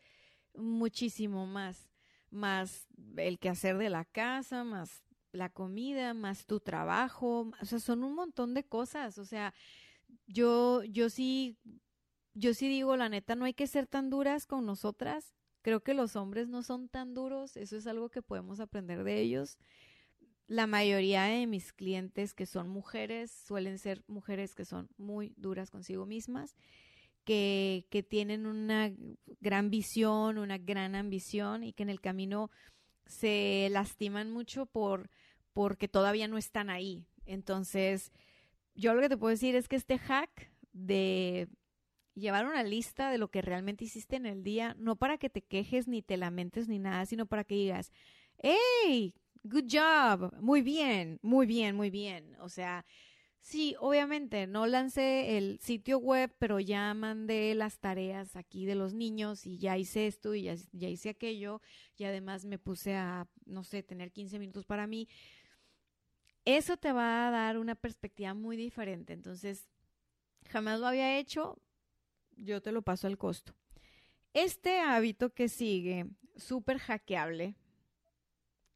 [0.55, 1.89] Muchísimo más.
[2.31, 2.87] Más
[3.17, 7.51] el quehacer de la casa, más la comida, más tu trabajo.
[7.61, 9.17] O sea, son un montón de cosas.
[9.17, 9.53] O sea,
[10.31, 11.57] yo, yo sí,
[12.33, 15.33] yo sí digo, la neta, no hay que ser tan duras con nosotras.
[15.61, 17.55] Creo que los hombres no son tan duros.
[17.57, 19.57] Eso es algo que podemos aprender de ellos
[20.51, 25.71] la mayoría de mis clientes que son mujeres suelen ser mujeres que son muy duras
[25.71, 26.57] consigo mismas,
[27.23, 28.91] que, que tienen una
[29.39, 32.51] gran visión, una gran ambición y que en el camino
[33.05, 35.09] se lastiman mucho por
[35.53, 37.05] porque todavía no están ahí.
[37.25, 38.11] Entonces,
[38.75, 41.47] yo lo que te puedo decir es que este hack de
[42.15, 45.41] llevar una lista de lo que realmente hiciste en el día, no para que te
[45.41, 47.91] quejes ni te lamentes ni nada, sino para que digas,
[48.37, 52.35] hey, good job, muy bien, muy bien, muy bien.
[52.41, 52.85] O sea,
[53.39, 58.93] sí, obviamente no lancé el sitio web, pero ya mandé las tareas aquí de los
[58.93, 61.61] niños y ya hice esto y ya, ya hice aquello
[61.97, 65.07] y además me puse a, no sé, tener 15 minutos para mí.
[66.45, 69.13] Eso te va a dar una perspectiva muy diferente.
[69.13, 69.67] Entonces,
[70.49, 71.61] jamás lo había hecho,
[72.35, 73.53] yo te lo paso al costo.
[74.33, 77.55] Este hábito que sigue, súper hackeable,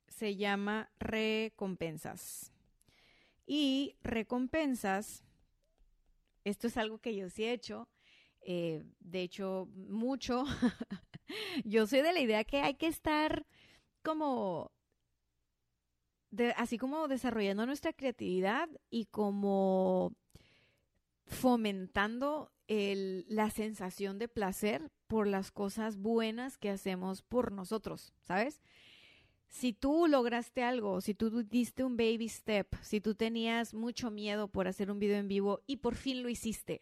[0.08, 2.52] se llama recompensas.
[3.48, 5.24] Y recompensas,
[6.44, 7.88] esto es algo que yo sí he hecho,
[8.42, 10.46] eh, de hecho, mucho.
[11.66, 13.46] yo soy de la idea que hay que estar
[14.04, 14.72] como,
[16.56, 20.14] así como desarrollando nuestra creatividad y como
[21.26, 28.62] fomentando el, la sensación de placer por las cosas buenas que hacemos por nosotros, ¿sabes?
[29.56, 34.50] si tú lograste algo, si tú diste un baby step, si tú tenías mucho miedo
[34.50, 36.82] por hacer un video en vivo y por fin lo hiciste,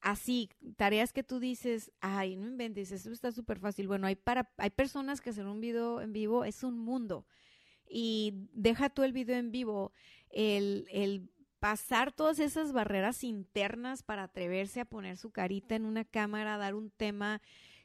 [0.00, 3.88] así, tareas que tú dices, ay, no inventes, eso está súper fácil.
[3.88, 7.26] Bueno, hay, para, hay personas que hacer un video en vivo es un mundo.
[7.88, 9.92] Y deja tú el video en vivo,
[10.30, 16.04] el, el pasar todas esas barreras internas para atreverse a poner su carita en una
[16.04, 17.40] cámara, dar un tema,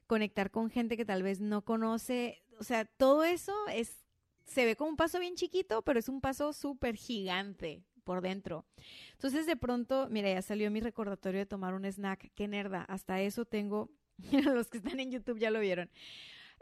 [0.08, 2.44] conectar con gente que tal vez no conoce.
[2.60, 4.04] O sea, todo eso es
[4.46, 8.66] se ve como un paso bien chiquito, pero es un paso súper gigante por dentro.
[9.14, 12.32] Entonces de pronto, mira, ya salió mi recordatorio de tomar un snack.
[12.36, 12.84] Qué nerda.
[12.84, 13.90] Hasta eso tengo,
[14.32, 15.90] los que están en YouTube ya lo vieron.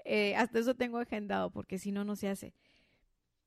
[0.06, 2.54] Eh, hasta eso tengo agendado porque si no, no se hace.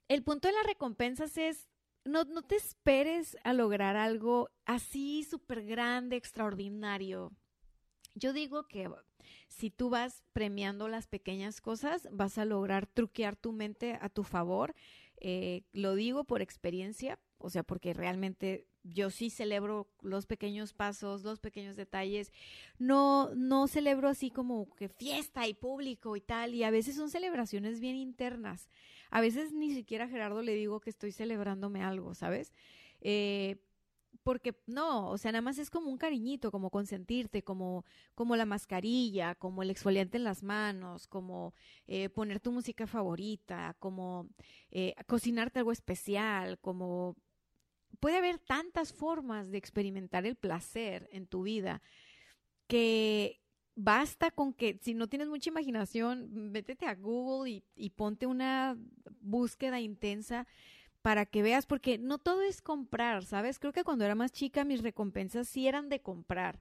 [0.09, 1.69] El punto de las recompensas es,
[2.05, 7.33] no, no te esperes a lograr algo así súper grande, extraordinario.
[8.15, 8.91] Yo digo que
[9.49, 14.23] si tú vas premiando las pequeñas cosas, vas a lograr truquear tu mente a tu
[14.25, 14.75] favor.
[15.17, 21.25] Eh, lo digo por experiencia, o sea, porque realmente yo sí celebro los pequeños pasos,
[21.25, 22.33] los pequeños detalles.
[22.79, 26.55] No, no celebro así como que fiesta y público y tal.
[26.55, 28.69] Y a veces son celebraciones bien internas.
[29.11, 32.53] A veces ni siquiera a Gerardo le digo que estoy celebrándome algo, ¿sabes?
[33.01, 33.57] Eh,
[34.23, 38.47] porque no, o sea, nada más es como un cariñito, como consentirte, como, como la
[38.47, 41.55] mascarilla, como el exfoliante en las manos, como
[41.87, 44.29] eh, poner tu música favorita, como
[44.71, 47.17] eh, cocinarte algo especial, como
[48.01, 51.83] puede haber tantas formas de experimentar el placer en tu vida
[52.67, 53.44] que
[53.77, 58.77] basta con que si no tienes mucha imaginación, métete a Google y, ponte una
[59.21, 60.47] búsqueda intensa
[61.03, 63.59] para que veas, porque no todo es comprar, ¿sabes?
[63.59, 66.61] Creo que cuando era más chica mis recompensas sí eran de comprar.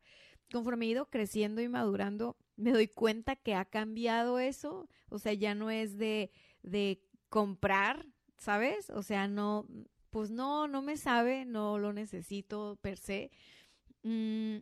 [0.51, 4.89] Conforme he ido creciendo y madurando, me doy cuenta que ha cambiado eso.
[5.09, 8.05] O sea, ya no es de, de comprar,
[8.37, 8.89] ¿sabes?
[8.89, 9.65] O sea, no,
[10.09, 13.31] pues no, no me sabe, no lo necesito per se.
[14.03, 14.57] Mm,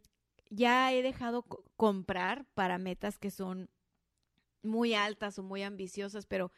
[0.51, 1.43] ya he dejado
[1.77, 3.69] comprar para metas que son
[4.61, 6.51] muy altas o muy ambiciosas, pero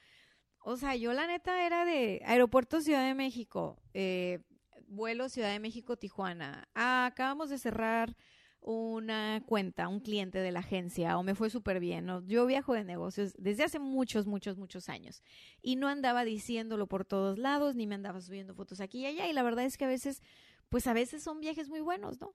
[0.65, 4.39] o sea, yo la neta era de Aeropuerto Ciudad de México, eh,
[4.87, 6.67] vuelo Ciudad de México-Tijuana.
[6.73, 8.15] Ah, acabamos de cerrar
[8.61, 12.07] una cuenta, un cliente de la agencia, o me fue súper bien.
[12.25, 15.21] Yo viajo de negocios desde hace muchos, muchos, muchos años
[15.61, 19.27] y no andaba diciéndolo por todos lados, ni me andaba subiendo fotos aquí y allá.
[19.27, 20.21] Y la verdad es que a veces,
[20.69, 22.33] pues a veces son viajes muy buenos, ¿no?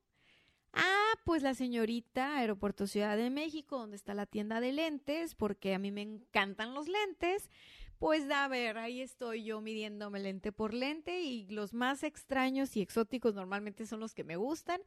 [0.73, 5.75] Ah, pues la señorita Aeropuerto Ciudad de México, donde está la tienda de lentes, porque
[5.75, 7.51] a mí me encantan los lentes.
[7.99, 12.81] Pues a ver, ahí estoy yo midiéndome lente por lente y los más extraños y
[12.81, 14.81] exóticos normalmente son los que me gustan.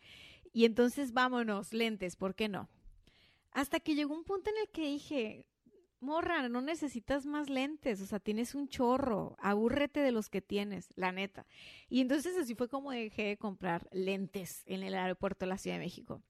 [0.54, 2.70] Y entonces vámonos, lentes, ¿por qué no?
[3.52, 5.46] Hasta que llegó un punto en el que dije,
[6.02, 10.90] morra, no necesitas más lentes, o sea, tienes un chorro, abúrrete de los que tienes,
[10.96, 11.46] la neta.
[11.90, 15.78] Y entonces así fue como dejé de comprar lentes en el aeropuerto de la Ciudad
[15.78, 16.22] de México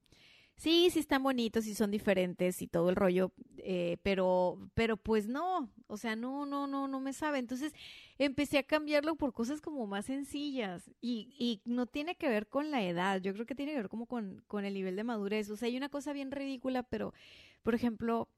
[0.62, 5.27] sí, sí están bonitos y son diferentes y todo el rollo, eh, pero, pero pues
[5.27, 7.39] no, o sea, no, no, no, no me sabe.
[7.39, 7.73] Entonces
[8.19, 12.69] empecé a cambiarlo por cosas como más sencillas y, y no tiene que ver con
[12.69, 15.49] la edad, yo creo que tiene que ver como con, con el nivel de madurez.
[15.49, 17.12] O sea, hay una cosa bien ridícula, pero,
[17.63, 18.29] por ejemplo,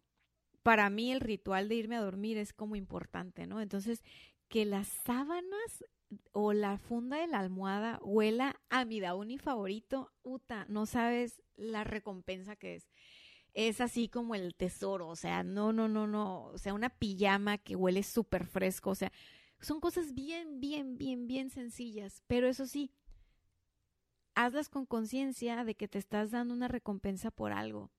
[0.63, 3.62] para mí el ritual de irme a dormir es como importante, ¿no?
[3.62, 4.02] Entonces,
[4.47, 5.84] que las sábanas
[6.32, 11.84] o la funda de la almohada huela a mi Downy favorito, Uta, no sabes la
[11.84, 12.89] recompensa que es.
[13.54, 17.60] Es así como el tesoro, o sea, no, no, no, no, o sea, una pijama
[17.60, 19.12] que huele súper fresco, o sea,
[19.60, 22.91] son cosas bien, bien, bien, bien sencillas, pero eso sí,
[24.36, 27.91] hazlas con conciencia de que te estás dando una recompensa por algo.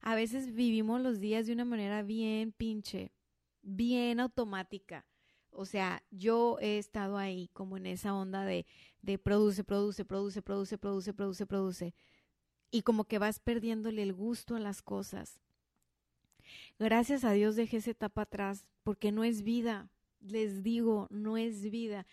[0.00, 3.12] A veces vivimos los días de una manera bien pinche,
[3.62, 5.06] bien automática.
[5.50, 8.66] O sea, yo he estado ahí como en esa onda de,
[9.02, 11.94] de produce, produce, produce, produce, produce, produce, produce.
[12.70, 15.40] Y como que vas perdiéndole el gusto a las cosas.
[16.78, 19.90] Gracias a Dios dejé esa etapa atrás, porque no es vida.
[20.20, 22.06] Les digo, no es vida.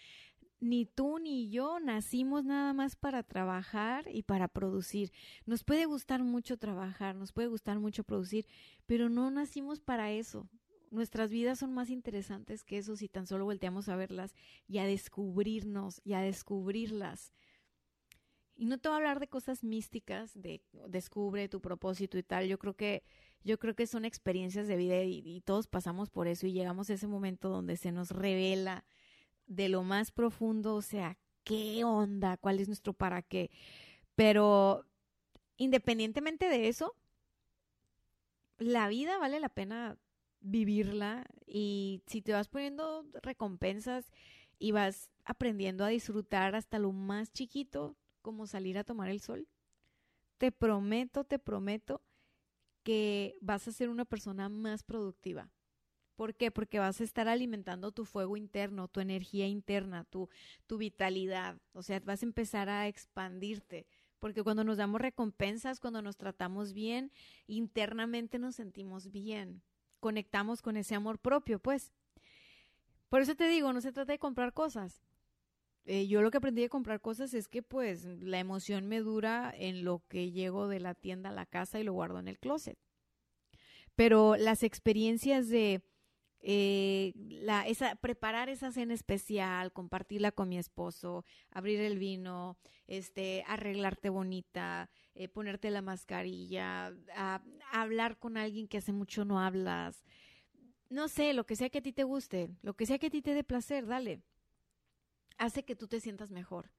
[0.59, 5.11] Ni tú ni yo nacimos nada más para trabajar y para producir.
[5.45, 8.47] Nos puede gustar mucho trabajar, nos puede gustar mucho producir,
[8.85, 10.49] pero no nacimos para eso
[10.91, 14.33] nuestras vidas son más interesantes que eso si tan solo volteamos a verlas
[14.67, 17.33] y a descubrirnos y a descubrirlas.
[18.55, 22.47] Y no te voy a hablar de cosas místicas, de descubre tu propósito y tal.
[22.47, 23.03] Yo creo que,
[23.43, 26.89] yo creo que son experiencias de vida y, y todos pasamos por eso y llegamos
[26.89, 28.83] a ese momento donde se nos revela
[29.47, 33.49] de lo más profundo, o sea, qué onda, cuál es nuestro para qué.
[34.15, 34.85] Pero
[35.57, 36.95] independientemente de eso,
[38.57, 39.97] la vida vale la pena
[40.39, 44.11] vivirla y si te vas poniendo recompensas
[44.59, 49.47] y vas aprendiendo a disfrutar hasta lo más chiquito, como salir a tomar el sol,
[50.37, 52.01] te prometo, te prometo
[52.83, 55.49] que vas a ser una persona más productiva.
[56.17, 56.51] ¿Por qué?
[56.51, 60.29] Porque vas a estar alimentando tu fuego interno, tu energía interna, tu,
[60.65, 61.55] tu vitalidad.
[61.71, 63.87] O sea, vas a empezar a expandirte.
[64.19, 67.13] Porque cuando nos damos recompensas, cuando nos tratamos bien,
[67.47, 69.61] internamente nos sentimos bien
[69.99, 71.91] conectamos con ese amor propio, pues.
[73.09, 75.01] Por eso te digo, no se trata de comprar cosas.
[75.85, 79.53] Eh, yo lo que aprendí de comprar cosas es que pues la emoción me dura
[79.57, 82.39] en lo que llego de la tienda a la casa y lo guardo en el
[82.39, 82.77] closet.
[83.95, 85.81] Pero las experiencias de
[86.41, 87.65] eh, la,
[87.99, 92.57] preparar esa cena especial, compartirla con mi esposo, abrir el vino,
[92.87, 96.93] este, arreglarte bonita, eh, ponerte la mascarilla,
[97.71, 100.03] hablar con alguien que hace mucho no hablas,
[100.89, 103.09] no sé, lo que sea que a ti te guste, lo que sea que a
[103.09, 104.21] ti te dé placer, dale.
[105.37, 106.71] Hace que tú te sientas mejor.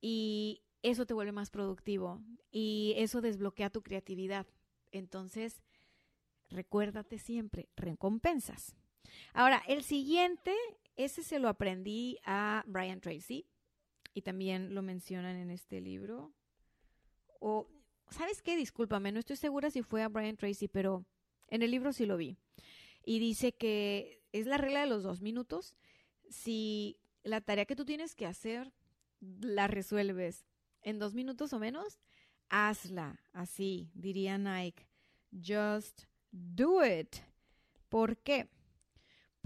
[0.00, 4.46] Y eso te vuelve más productivo y eso desbloquea tu creatividad.
[4.92, 5.62] Entonces,
[6.50, 8.76] recuérdate siempre, recompensas.
[9.32, 10.54] Ahora, el siguiente,
[10.96, 13.46] ese se lo aprendí a Brian Tracy
[14.14, 16.32] y también lo mencionan en este libro.
[17.40, 17.68] O,
[18.10, 18.56] ¿sabes qué?
[18.56, 21.04] Discúlpame, no estoy segura si fue a Brian Tracy, pero
[21.48, 22.36] en el libro sí lo vi.
[23.04, 25.76] Y dice que es la regla de los dos minutos.
[26.28, 28.72] Si la tarea que tú tienes que hacer
[29.20, 30.46] la resuelves
[30.82, 31.98] en dos minutos o menos,
[32.48, 33.20] hazla.
[33.32, 34.86] Así, diría Nike.
[35.32, 37.16] Just do it.
[37.88, 38.48] ¿Por qué?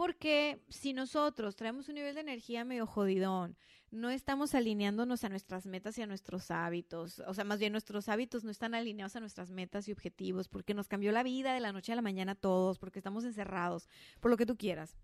[0.03, 3.57] Porque si nosotros traemos un nivel de energía medio jodidón,
[3.93, 8.09] no estamos alineándonos a nuestras metas y a nuestros hábitos, o sea, más bien nuestros
[8.09, 11.61] hábitos no están alineados a nuestras metas y objetivos, porque nos cambió la vida de
[11.61, 13.89] la noche a la mañana todos, porque estamos encerrados,
[14.19, 14.97] por lo que tú quieras.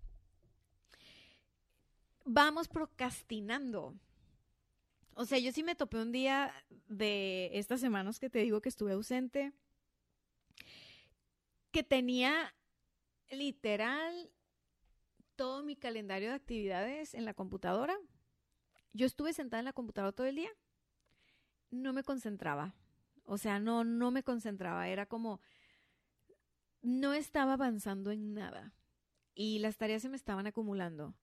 [2.24, 3.94] Vamos procrastinando.
[5.14, 6.53] O sea, yo sí me topé un día
[6.88, 9.53] de estas semanas que te digo que estuve ausente,
[11.70, 12.53] que tenía
[13.30, 14.32] literal
[15.39, 17.97] todo mi calendario de actividades en la computadora.
[18.93, 20.51] Yo estuve sentada en la computadora todo el día.
[21.70, 22.74] No me concentraba.
[23.24, 24.89] O sea, no, no me concentraba.
[24.89, 25.41] Era como,
[26.82, 28.74] no estaba avanzando en nada.
[29.36, 31.14] Y las tareas se me estaban acumulando.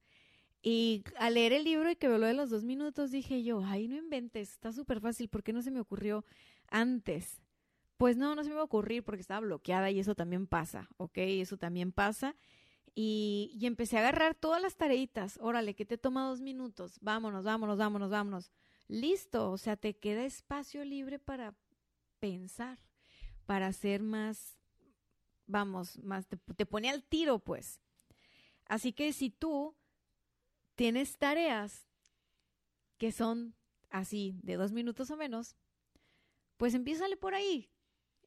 [0.62, 3.90] Y al leer el libro y que veo de los dos minutos, dije yo, ay,
[3.90, 6.24] no inventes, está súper fácil, ¿por qué no se me ocurrió
[6.70, 7.42] antes?
[7.98, 10.88] Pues no, no se me va a ocurrir porque estaba bloqueada y eso también pasa,
[10.96, 11.18] ¿ok?
[11.18, 12.36] Eso también pasa.
[12.98, 15.38] Y, empecé a agarrar todas las tareitas.
[15.42, 16.98] Órale, que te toma dos minutos.
[17.02, 18.52] Vámonos, vámonos, vámonos, vámonos.
[18.88, 19.52] Listo.
[19.52, 21.54] O sea, te queda espacio libre para
[22.20, 22.80] pensar,
[23.46, 24.58] para hacer más,
[25.46, 27.82] vamos, más, te, te pone al tiro, pues.
[28.66, 29.76] Así que si tú
[30.76, 31.88] tienes tareas
[32.98, 33.56] que son
[33.90, 35.58] así, de dos minutos o menos,
[36.56, 37.70] pues empiézale por ahí.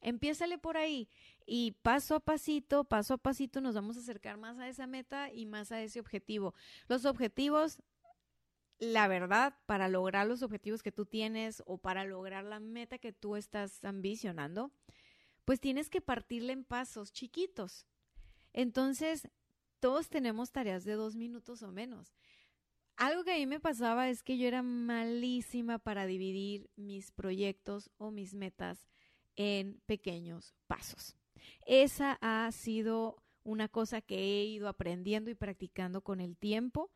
[0.03, 1.09] Empiézale por ahí
[1.51, 5.32] y paso a pasito, paso a pasito nos vamos a acercar más a esa meta
[5.32, 6.55] y más a ese objetivo.
[6.88, 7.82] Los objetivos,
[8.78, 13.14] la verdad, para lograr los objetivos que tú tienes o para lograr la meta que
[13.14, 14.70] tú estás ambicionando,
[15.46, 17.86] pues tienes que partirle en pasos chiquitos.
[18.53, 19.26] Entonces,
[19.80, 22.14] todos tenemos tareas de dos minutos o menos.
[22.96, 27.90] Algo que a mí me pasaba es que yo era malísima para dividir mis proyectos
[27.96, 28.86] o mis metas
[29.34, 31.18] en pequeños pasos.
[31.66, 36.91] Esa ha sido una cosa que he ido aprendiendo y practicando con el tiempo.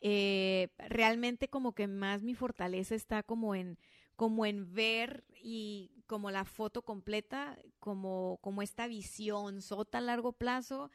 [0.00, 3.78] Eh, realmente como que más mi fortaleza está como en
[4.18, 10.32] como en ver y como la foto completa, como, como esta visión sota a largo
[10.32, 10.90] plazo,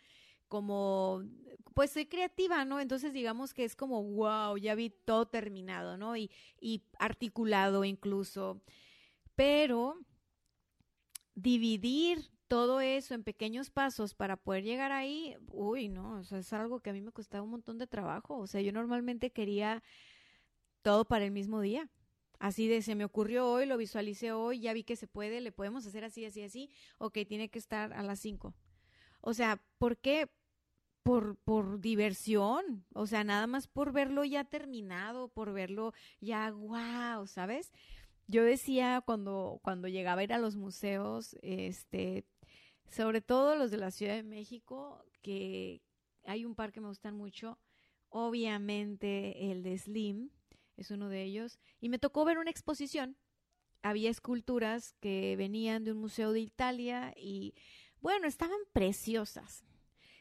[0.49, 1.23] como,
[1.73, 2.81] pues soy creativa, ¿no?
[2.81, 6.17] Entonces digamos que es como, wow, ya vi todo terminado, ¿no?
[6.17, 8.61] Y, y articulado incluso.
[9.35, 9.97] Pero
[11.33, 16.79] dividir todo eso en pequeños pasos para poder llegar ahí, uy, no, eso es algo
[16.81, 18.37] que a mí me costaba un montón de trabajo.
[18.37, 19.83] O sea, yo normalmente quería
[20.81, 21.89] todo para el mismo día.
[22.39, 25.51] Así de, se me ocurrió hoy, lo visualicé hoy, ya vi que se puede, le
[25.51, 28.53] podemos hacer así, así, así, ok, tiene que estar a las cinco.
[29.21, 30.29] O sea, ¿por qué?
[31.03, 37.27] Por, por diversión, o sea, nada más por verlo ya terminado, por verlo ya, wow,
[37.27, 37.73] ¿sabes?
[38.27, 42.25] yo decía cuando, cuando llegaba a ir a los museos, este,
[42.89, 45.81] sobre todo los de la Ciudad de México, que
[46.25, 47.59] hay un par que me gustan mucho,
[48.09, 50.29] obviamente el de Slim
[50.77, 53.17] es uno de ellos, y me tocó ver una exposición.
[53.81, 57.53] Había esculturas que venían de un museo de Italia y,
[57.99, 59.63] bueno, estaban preciosas.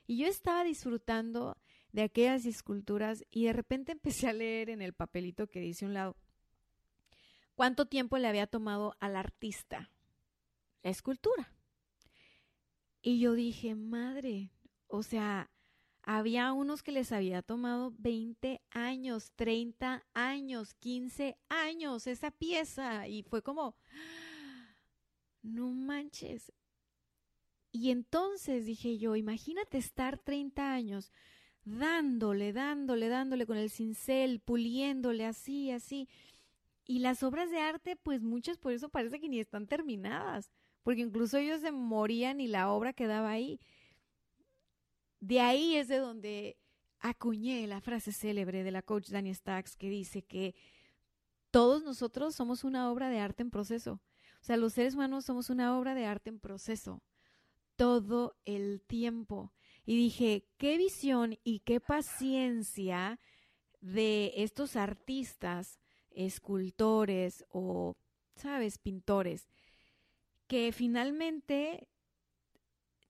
[0.07, 1.57] Y yo estaba disfrutando
[1.93, 5.95] de aquellas esculturas y de repente empecé a leer en el papelito que dice un
[5.95, 6.17] lado,
[7.55, 9.91] cuánto tiempo le había tomado al artista
[10.83, 11.53] la escultura.
[13.03, 14.51] Y yo dije, madre,
[14.87, 15.51] o sea,
[16.05, 23.09] había unos que les había tomado 20 años, 30 años, 15 años esa pieza.
[23.09, 23.77] Y fue como,
[25.43, 26.53] no manches.
[27.73, 31.11] Y entonces dije yo, imagínate estar 30 años
[31.65, 36.09] dándole, dándole, dándole con el cincel, puliéndole así, así.
[36.85, 40.51] Y las obras de arte, pues muchas por eso parece que ni están terminadas,
[40.83, 43.61] porque incluso ellos se morían y la obra quedaba ahí.
[45.21, 46.57] de ahí es de donde
[47.01, 50.55] acuñé la frase célebre de la coach Dani Stacks que dice que
[51.51, 54.01] todos nosotros somos una obra de arte en proceso.
[54.41, 57.03] O sea, los seres humanos somos una obra de arte en proceso
[57.77, 59.53] todo el tiempo.
[59.85, 63.19] Y dije, qué visión y qué paciencia
[63.81, 65.81] de estos artistas,
[66.11, 67.97] escultores o,
[68.37, 69.49] sabes, pintores,
[70.53, 71.89] que finalmente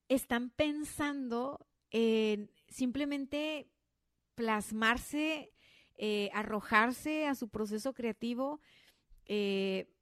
[0.09, 3.68] están pensando en simplemente
[4.36, 5.53] plasmarse,
[5.97, 8.61] eh, arrojarse a su proceso creativo.
[9.26, 9.93] Eh,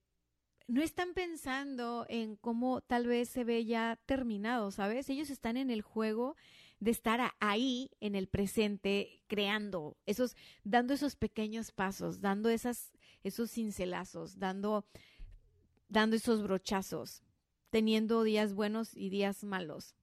[0.68, 5.09] no están pensando en cómo tal vez se ve ya terminado, ¿sabes?
[5.09, 6.36] Ellos están en el juego
[6.78, 12.91] de estar ahí en el presente creando, esos dando esos pequeños pasos, dando esos
[13.51, 14.84] cincelazos, dando
[15.91, 17.22] dando esos brochazos,
[17.71, 19.95] teniendo días buenos y días malos.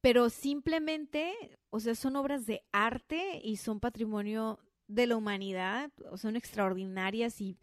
[0.00, 1.34] Pero simplemente,
[1.70, 7.58] o sea, son obras de arte y son patrimonio de la humanidad, son extraordinarias y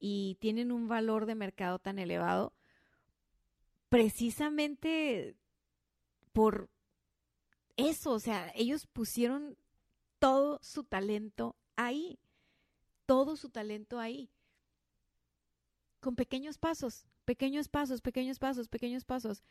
[0.00, 2.54] y tienen un valor de mercado tan elevado
[3.88, 5.36] precisamente
[6.32, 6.68] por
[7.76, 9.56] eso, o sea, ellos pusieron
[10.18, 12.18] todo su talento ahí,
[13.06, 14.30] todo su talento ahí,
[16.00, 19.42] con pequeños pasos, pequeños pasos, pequeños pasos, pequeños pasos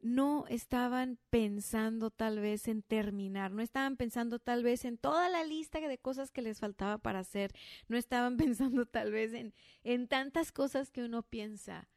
[0.00, 5.42] no estaban pensando tal vez en terminar, no estaban pensando tal vez en toda la
[5.42, 7.52] lista de cosas que les faltaba para hacer,
[7.88, 9.52] no estaban pensando tal vez en,
[9.82, 11.88] en tantas cosas que uno piensa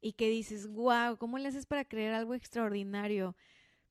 [0.00, 3.36] y que dices, wow, ¿cómo le haces para creer algo extraordinario?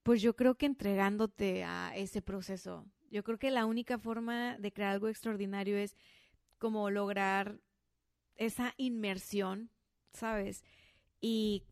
[0.03, 2.85] Pues yo creo que entregándote a ese proceso.
[3.09, 5.95] Yo creo que la única forma de crear algo extraordinario es
[6.57, 7.61] como lograr
[8.35, 9.69] esa inmersión,
[10.13, 10.63] ¿sabes?
[11.23, 11.63] y,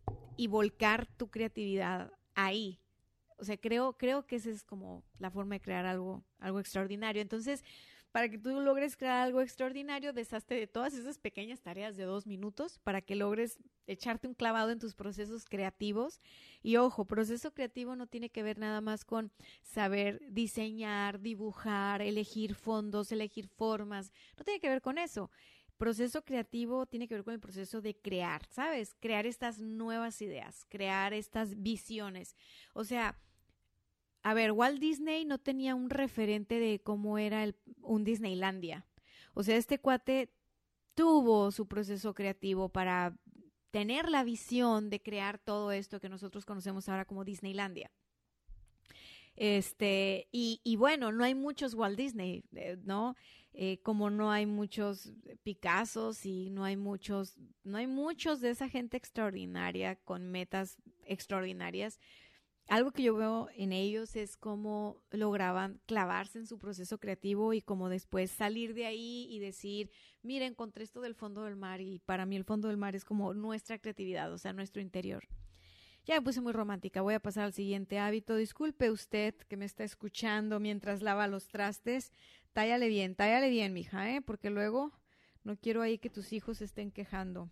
[0.47, 2.79] volcar tu creatividad ahí.
[3.37, 7.21] O sea, creo, creo que esa es como la forma de crear algo, algo extraordinario.
[7.21, 7.63] Entonces,
[8.11, 12.27] para que tú logres crear algo extraordinario, deshazte de todas esas pequeñas tareas de dos
[12.27, 16.21] minutos para que logres echarte un clavado en tus procesos creativos.
[16.61, 19.31] Y ojo, proceso creativo no tiene que ver nada más con
[19.61, 24.11] saber diseñar, dibujar, elegir fondos, elegir formas.
[24.37, 25.29] No tiene que ver con eso.
[25.81, 28.93] Proceso creativo tiene que ver con el proceso de crear, ¿sabes?
[28.99, 32.35] Crear estas nuevas ideas, crear estas visiones.
[32.73, 33.17] O sea,
[34.21, 37.51] a ver, Walt Disney no tenía un referente de cómo era
[37.81, 38.85] un Disneylandia.
[39.33, 40.31] O sea, este cuate
[40.93, 43.17] tuvo su proceso creativo para
[43.71, 47.89] tener la visión de crear todo esto que nosotros conocemos ahora como Disneylandia.
[49.35, 53.15] Este, y, y bueno, no hay muchos Walt Disney, eh, ¿no?
[53.53, 55.11] Eh, como no hay muchos
[55.43, 61.99] Picassos y no hay muchos, no hay muchos de esa gente extraordinaria con metas extraordinarias.
[62.67, 67.61] Algo que yo veo en ellos es cómo lograban clavarse en su proceso creativo y
[67.61, 69.89] como después salir de ahí y decir,
[70.21, 73.03] mira, encontré esto del fondo del mar y para mí el fondo del mar es
[73.03, 75.27] como nuestra creatividad, o sea, nuestro interior.
[76.05, 78.35] Ya me puse muy romántica, voy a pasar al siguiente hábito.
[78.35, 82.11] Disculpe usted que me está escuchando mientras lava los trastes
[82.53, 84.21] tállale bien, tállale bien, mija, ¿eh?
[84.21, 84.91] Porque luego
[85.43, 87.49] no quiero ahí que tus hijos estén quejando.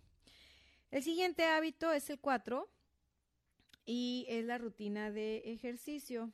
[0.90, 2.68] El siguiente hábito es el 4
[3.86, 6.32] y es la rutina de ejercicio.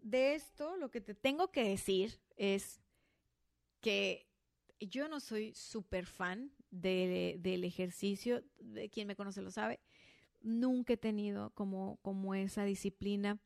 [0.00, 2.80] De esto, lo que te tengo que decir es
[3.80, 4.26] que
[4.78, 9.80] yo no soy súper fan del ejercicio, de quien me conoce lo sabe.
[10.46, 13.38] Nunca he tenido como, como esa disciplina.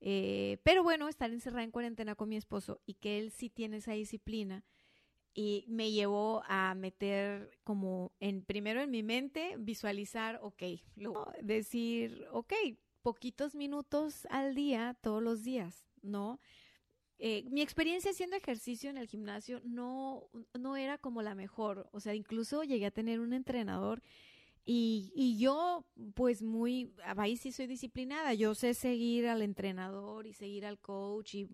[0.00, 3.76] Eh, pero bueno, estar encerrada en cuarentena con mi esposo y que él sí tiene
[3.76, 4.64] esa disciplina
[5.34, 10.62] y me llevó a meter como en primero en mi mente visualizar, ok,
[11.40, 12.52] decir, ok,
[13.02, 16.40] poquitos minutos al día, todos los días, ¿no?
[17.18, 20.28] Eh, mi experiencia haciendo ejercicio en el gimnasio no,
[20.58, 24.02] no era como la mejor, o sea, incluso llegué a tener un entrenador
[24.64, 25.84] y, y, yo,
[26.14, 31.34] pues muy, ahí sí soy disciplinada, yo sé seguir al entrenador y seguir al coach
[31.34, 31.44] y,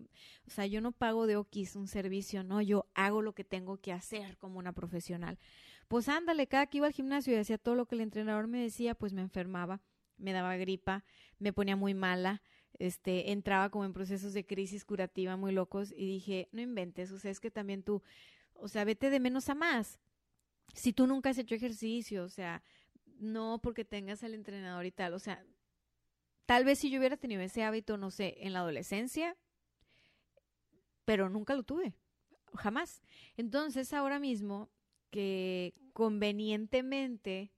[0.47, 3.77] o sea, yo no pago de Oquis un servicio, no, yo hago lo que tengo
[3.77, 5.39] que hacer como una profesional.
[5.87, 8.61] Pues ándale, cada que iba al gimnasio y hacía todo lo que el entrenador me
[8.61, 9.81] decía, pues me enfermaba,
[10.17, 11.03] me daba gripa,
[11.39, 12.43] me ponía muy mala,
[12.77, 17.17] este, entraba como en procesos de crisis curativa muy locos y dije, no inventes, o
[17.17, 18.03] sea, es que también tú,
[18.53, 19.99] o sea, vete de menos a más.
[20.75, 22.61] Si tú nunca has hecho ejercicio, o sea,
[23.19, 25.13] no porque tengas al entrenador y tal.
[25.13, 25.45] O sea,
[26.45, 29.37] tal vez si yo hubiera tenido ese hábito, no sé, en la adolescencia,
[31.05, 31.95] pero nunca lo tuve,
[32.53, 33.01] jamás.
[33.37, 34.69] Entonces, ahora mismo
[35.09, 37.51] que convenientemente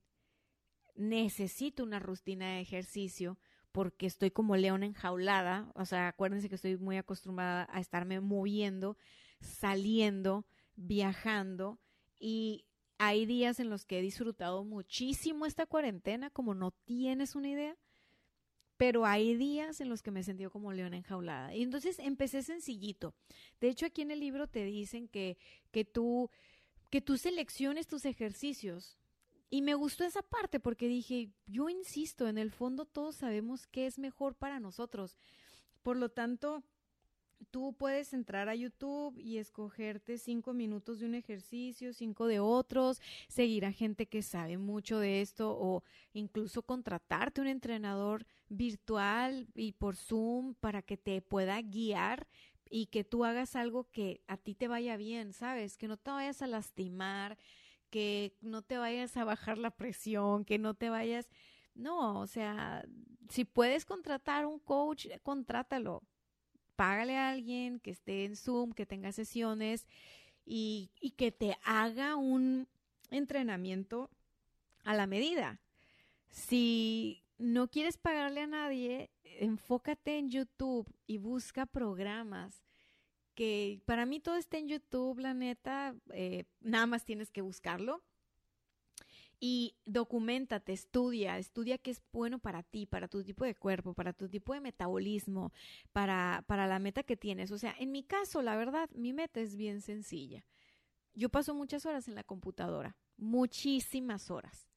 [0.96, 3.40] necesito una rutina de ejercicio,
[3.72, 8.98] porque estoy como león enjaulada, o sea, acuérdense que estoy muy acostumbrada a estarme moviendo,
[9.40, 10.46] saliendo,
[10.76, 11.80] viajando
[12.20, 12.66] y
[13.04, 17.76] hay días en los que he disfrutado muchísimo esta cuarentena, como no tienes una idea,
[18.78, 21.56] pero hay días en los que me he sentido como león enjaulada.
[21.56, 23.16] Y entonces empecé sencillito.
[23.60, 25.40] De hecho, aquí en el libro te dicen que,
[25.72, 26.30] que tú
[26.92, 29.00] que tú selecciones tus ejercicios
[29.50, 33.88] y me gustó esa parte porque dije, yo insisto, en el fondo todos sabemos qué
[33.88, 35.18] es mejor para nosotros.
[35.82, 36.64] Por lo tanto,
[37.50, 43.02] tú puedes entrar a YouTube y escogerte cinco minutos de un ejercicio, cinco de otros,
[43.28, 45.84] seguir a gente que sabe mucho de esto o
[46.14, 52.28] incluso contratarte un entrenador virtual y por Zoom para que te pueda guiar
[52.70, 55.78] y que tú hagas algo que a ti te vaya bien, ¿sabes?
[55.78, 57.38] Que no te vayas a lastimar,
[57.90, 61.30] que no te vayas a bajar la presión, que no te vayas...
[61.74, 62.86] No, o sea,
[63.30, 66.04] si puedes contratar un coach, contrátalo.
[66.82, 69.86] Págale a alguien que esté en Zoom, que tenga sesiones
[70.44, 72.68] y, que te haga un
[73.12, 74.10] entrenamiento
[74.84, 75.62] a la medida.
[76.32, 82.64] Si no quieres pagarle a nadie, enfócate en YouTube y busca programas
[83.36, 88.02] que para mí todo está en YouTube, la neta, eh, nada más tienes que buscarlo.
[89.44, 94.14] Y documentate, estudia, estudia qué es bueno para ti, para tu tipo de cuerpo, para
[94.14, 95.52] tu tipo de metabolismo,
[95.92, 97.50] para, para la meta que tienes.
[97.52, 100.46] O sea, en mi caso, la verdad, mi meta es bien sencilla.
[101.16, 104.70] Yo paso muchas horas en la computadora, muchísimas horas.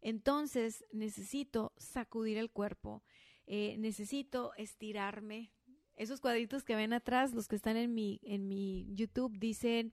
[0.00, 3.02] Entonces necesito sacudir el cuerpo,
[3.46, 5.52] eh, necesito estirarme,
[5.96, 9.92] esos cuadritos que ven atrás, los que están en mi, en mi YouTube, dicen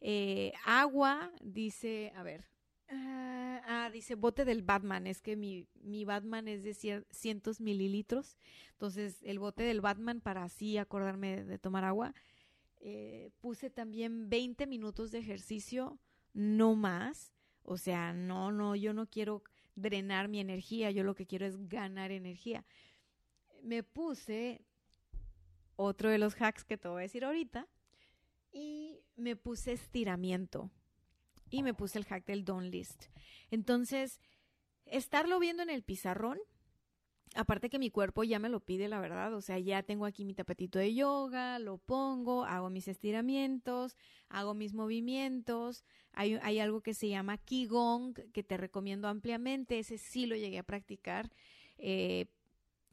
[0.00, 2.44] eh, agua, dice, a ver,
[2.88, 8.36] ah, ah, dice bote del Batman, es que mi, mi Batman es de cientos mililitros,
[8.72, 12.14] entonces el bote del Batman para así acordarme de tomar agua.
[12.80, 15.98] Eh, puse también 20 minutos de ejercicio,
[16.34, 17.32] no más.
[17.62, 19.42] O sea, no, no, yo no quiero
[19.74, 22.64] drenar mi energía, yo lo que quiero es ganar energía.
[23.62, 24.64] Me puse
[25.74, 27.66] otro de los hacks que te voy a decir ahorita.
[28.52, 30.70] Y me puse estiramiento.
[31.50, 33.06] Y me puse el hack del don't list.
[33.50, 34.20] Entonces,
[34.84, 36.38] estarlo viendo en el pizarrón,
[37.34, 39.34] aparte que mi cuerpo ya me lo pide, la verdad.
[39.34, 43.96] O sea, ya tengo aquí mi tapetito de yoga, lo pongo, hago mis estiramientos,
[44.28, 45.84] hago mis movimientos.
[46.12, 49.78] Hay, hay algo que se llama Qigong, que te recomiendo ampliamente.
[49.78, 51.30] Ese sí lo llegué a practicar.
[51.78, 52.26] Eh,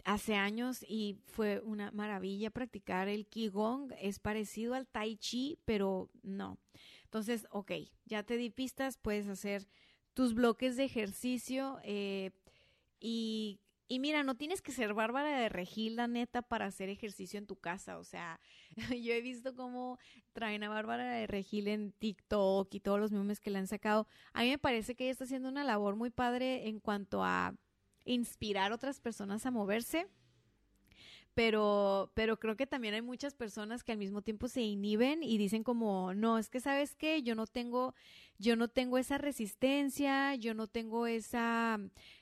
[0.06, 3.94] hace años y fue una maravilla practicar el Qigong.
[4.00, 6.58] Es parecido al Tai Chi, pero no.
[7.14, 7.74] Entonces, ok,
[8.06, 9.68] ya te di pistas, puedes hacer
[10.16, 12.32] tus bloques de ejercicio eh,
[13.00, 17.38] y, y, mira, no tienes que ser bárbara de regil, la neta, para hacer ejercicio
[17.38, 18.00] en tu casa.
[18.00, 18.40] O sea,
[19.00, 20.00] yo he visto cómo
[20.34, 24.08] traen a Bárbara de Regil en TikTok y todos los memes que le han sacado.
[24.34, 27.54] A mí me parece que ella está haciendo una labor muy padre en cuanto a
[28.06, 30.08] inspirar a otras personas a moverse.
[31.34, 35.38] Pero, pero creo que también hay muchas personas que al mismo tiempo se inhiben y
[35.38, 37.96] dicen como, no, es que sabes qué, yo no tengo,
[38.38, 41.80] yo no tengo esa resistencia, yo no tengo esa,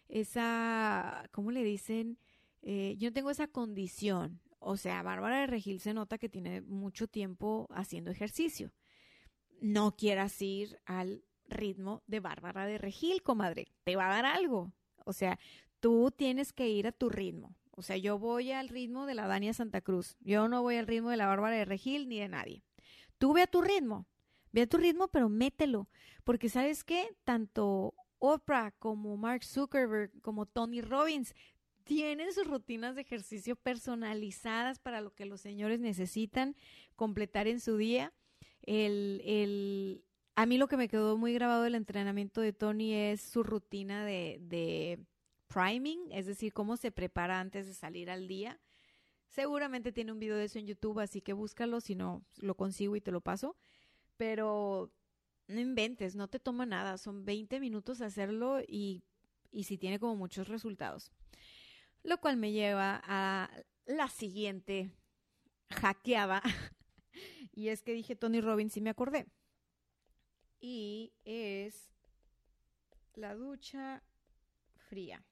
[0.07, 2.17] esa, ¿cómo le dicen?
[2.61, 4.39] Eh, yo no tengo esa condición.
[4.59, 8.71] O sea, Bárbara de Regil se nota que tiene mucho tiempo haciendo ejercicio.
[9.59, 13.67] No quieras ir al ritmo de Bárbara de Regil, comadre.
[13.83, 14.71] Te va a dar algo.
[15.03, 15.39] O sea,
[15.79, 17.55] tú tienes que ir a tu ritmo.
[17.71, 20.17] O sea, yo voy al ritmo de la Dania Santa Cruz.
[20.19, 22.63] Yo no voy al ritmo de la Bárbara de Regil ni de nadie.
[23.17, 24.07] Tú ve a tu ritmo.
[24.51, 25.89] Ve a tu ritmo, pero mételo.
[26.23, 27.07] Porque sabes qué?
[27.23, 31.33] Tanto Oprah como Mark Zuckerberg como Tony Robbins
[31.83, 36.55] tienen sus rutinas de ejercicio personalizadas para lo que los señores necesitan
[36.95, 38.13] completar en su día.
[38.61, 40.03] El, el,
[40.35, 44.05] a mí lo que me quedó muy grabado del entrenamiento de Tony es su rutina
[44.05, 44.99] de, de
[45.53, 48.59] priming, es decir, cómo se prepara antes de salir al día.
[49.27, 52.95] Seguramente tiene un video de eso en YouTube, así que búscalo, si no, lo consigo
[52.95, 53.57] y te lo paso.
[54.17, 54.91] Pero
[55.47, 59.03] no inventes, no te toma nada, son 20 minutos hacerlo y,
[59.51, 61.11] y si tiene como muchos resultados.
[62.03, 63.49] Lo cual me lleva a
[63.85, 64.91] la siguiente
[65.69, 66.41] hackeada.
[67.53, 69.27] y es que dije Tony Robbins y me acordé.
[70.59, 71.89] Y es
[73.15, 74.03] la ducha
[74.89, 75.23] fría.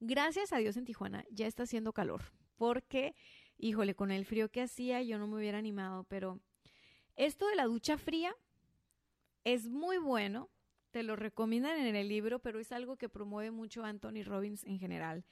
[0.00, 2.22] Gracias a Dios en Tijuana ya está haciendo calor,
[2.56, 3.14] porque,
[3.56, 6.40] híjole, con el frío que hacía yo no me hubiera animado, pero
[7.16, 8.34] esto de la ducha fría
[9.44, 10.50] es muy bueno,
[10.92, 14.78] te lo recomiendan en el libro, pero es algo que promueve mucho Anthony Robbins en
[14.78, 15.24] general.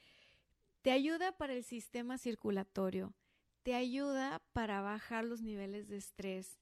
[0.82, 3.12] te ayuda para el sistema circulatorio,
[3.62, 6.60] te ayuda para bajar los niveles de estrés,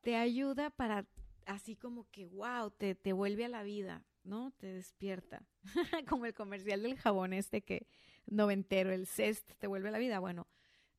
[0.00, 1.06] te ayuda para
[1.46, 4.52] así como que, wow, te, te vuelve a la vida, ¿no?
[4.58, 5.42] Te despierta.
[6.08, 7.86] como el comercial del jabón este que
[8.26, 10.20] noventero, el cest, te vuelve la vida.
[10.20, 10.46] Bueno,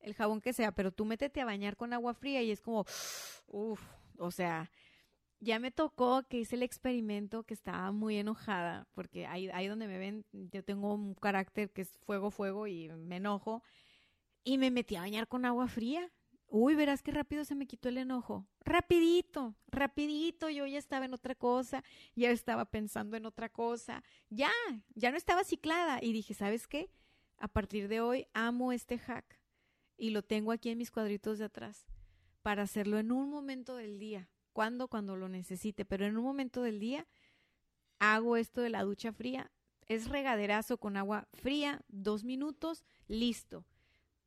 [0.00, 2.84] el jabón que sea, pero tú métete a bañar con agua fría y es como,
[3.46, 3.80] uff,
[4.18, 4.70] o sea,
[5.40, 9.86] ya me tocó que hice el experimento que estaba muy enojada, porque ahí, ahí donde
[9.86, 13.62] me ven, yo tengo un carácter que es fuego, fuego y me enojo,
[14.44, 16.10] y me metí a bañar con agua fría.
[16.52, 18.44] Uy, verás qué rápido se me quitó el enojo.
[18.64, 21.84] Rapidito, rapidito, yo ya estaba en otra cosa,
[22.16, 24.50] ya estaba pensando en otra cosa, ya,
[24.96, 26.00] ya no estaba ciclada.
[26.02, 26.90] Y dije, ¿sabes qué?
[27.38, 29.38] A partir de hoy amo este hack
[29.96, 31.86] y lo tengo aquí en mis cuadritos de atrás
[32.42, 36.62] para hacerlo en un momento del día cuando, cuando lo necesite, pero en un momento
[36.62, 37.06] del día
[38.00, 39.52] hago esto de la ducha fría.
[39.86, 43.64] Es regaderazo con agua fría, dos minutos, listo.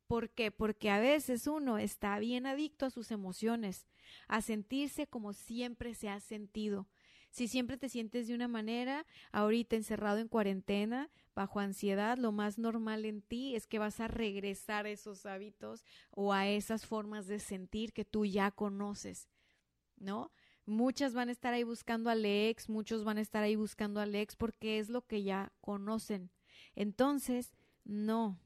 [0.06, 0.50] ¿Por qué?
[0.50, 3.86] Porque a veces uno está bien adicto a sus emociones,
[4.28, 6.88] a sentirse como siempre se ha sentido.
[7.30, 12.58] Si siempre te sientes de una manera, ahorita encerrado en cuarentena, bajo ansiedad, lo más
[12.58, 17.26] normal en ti es que vas a regresar a esos hábitos o a esas formas
[17.26, 19.28] de sentir que tú ya conoces.
[19.98, 20.30] ¿no?
[20.66, 24.14] Muchas van a estar ahí buscando al ex, muchos van a estar ahí buscando al
[24.14, 26.30] ex porque es lo que ya conocen.
[26.74, 27.52] Entonces,
[27.84, 28.38] no,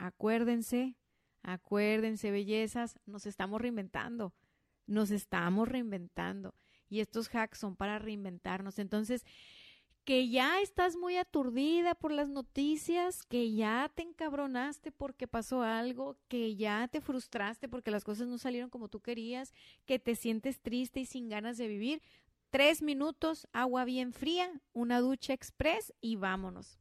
[0.00, 0.96] acuérdense,
[1.42, 4.34] acuérdense, bellezas, nos estamos reinventando,
[4.86, 6.54] nos estamos reinventando
[6.88, 8.78] y estos hacks son para reinventarnos.
[8.78, 9.24] Entonces,
[10.04, 16.16] que ya estás muy aturdida por las noticias, que ya te encabronaste porque pasó algo,
[16.28, 19.52] que ya te frustraste porque las cosas no salieron como tú querías,
[19.84, 22.02] que te sientes triste y sin ganas de vivir,
[22.48, 26.79] tres minutos, agua bien fría, una ducha express y vámonos.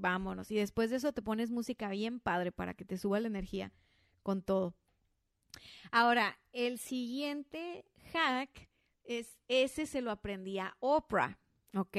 [0.00, 0.50] Vámonos.
[0.50, 3.72] Y después de eso te pones música bien padre para que te suba la energía
[4.22, 4.74] con todo.
[5.90, 8.68] Ahora, el siguiente hack
[9.04, 11.38] es ese se lo aprendí a Oprah.
[11.74, 11.96] ¿ok?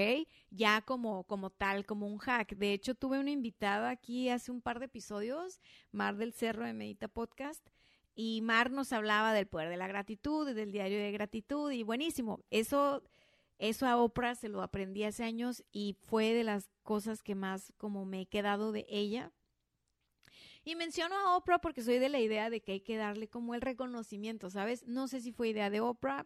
[0.49, 2.55] Ya como, como tal, como un hack.
[2.55, 6.73] De hecho, tuve una invitada aquí hace un par de episodios, Mar del Cerro de
[6.73, 7.67] Medita Podcast,
[8.15, 11.83] y Mar nos hablaba del poder de la gratitud y del diario de gratitud, y
[11.83, 12.41] buenísimo.
[12.49, 13.03] Eso,
[13.59, 17.73] eso a Oprah se lo aprendí hace años y fue de las cosas que más
[17.77, 19.33] como me he quedado de ella.
[20.63, 23.55] Y menciono a Oprah porque soy de la idea de que hay que darle como
[23.55, 24.85] el reconocimiento, ¿sabes?
[24.87, 26.25] No sé si fue idea de Oprah,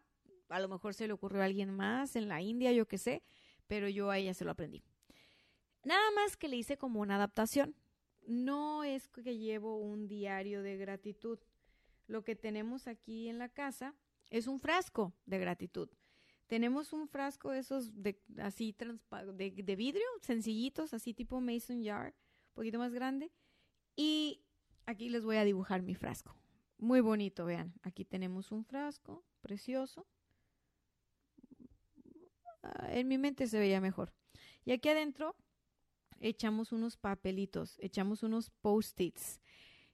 [0.50, 3.24] a lo mejor se le ocurrió a alguien más en la India, yo qué sé,
[3.68, 4.84] pero yo a ella se lo aprendí.
[5.84, 7.76] Nada más que le hice como una adaptación.
[8.28, 11.40] No es que llevo un diario de gratitud.
[12.08, 13.96] Lo que tenemos aquí en la casa
[14.30, 15.90] es un frasco de gratitud.
[16.48, 22.14] Tenemos un frasco de esos de, así de, vidrio, sencillitos, así tipo mason jar,
[22.50, 23.32] un poquito más grande.
[23.96, 24.44] Y
[24.86, 26.36] aquí les voy a dibujar mi frasco.
[26.78, 27.74] Muy bonito, vean.
[27.84, 30.06] Aquí tenemos un frasco precioso.
[32.62, 34.14] Ah, en mi mente se veía mejor.
[34.66, 35.36] Y aquí adentro
[36.20, 39.40] echamos unos papelitos, echamos unos post-its.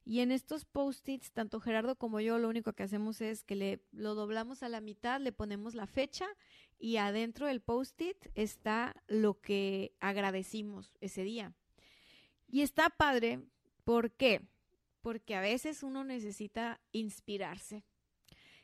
[0.10, 3.84] Y en estos post-its, tanto Gerardo como yo, lo único que hacemos es que le,
[3.92, 6.26] lo doblamos a la mitad, le ponemos la fecha
[6.80, 11.54] y adentro del post-it está lo que agradecimos ese día.
[12.48, 13.44] Y está padre,
[13.84, 14.42] ¿por qué?
[15.02, 17.84] Porque a veces uno necesita inspirarse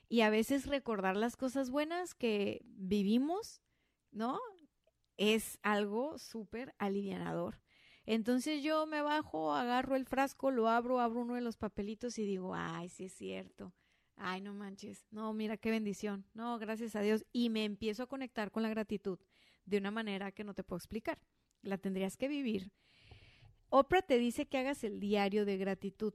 [0.09, 3.61] y a veces recordar las cosas buenas que vivimos
[4.11, 4.39] ¿no?
[5.17, 7.61] Es algo súper alivianador.
[8.05, 12.25] Entonces yo me bajo, agarro el frasco, lo abro, abro uno de los papelitos y
[12.25, 13.73] digo, ay, sí es cierto.
[14.15, 15.05] Ay, no manches.
[15.11, 16.25] No, mira qué bendición.
[16.33, 17.25] No, gracias a Dios.
[17.33, 19.19] Y me empiezo a conectar con la gratitud
[19.65, 21.19] de una manera que no te puedo explicar.
[21.61, 22.71] La tendrías que vivir.
[23.69, 26.13] Oprah te dice que hagas el diario de gratitud.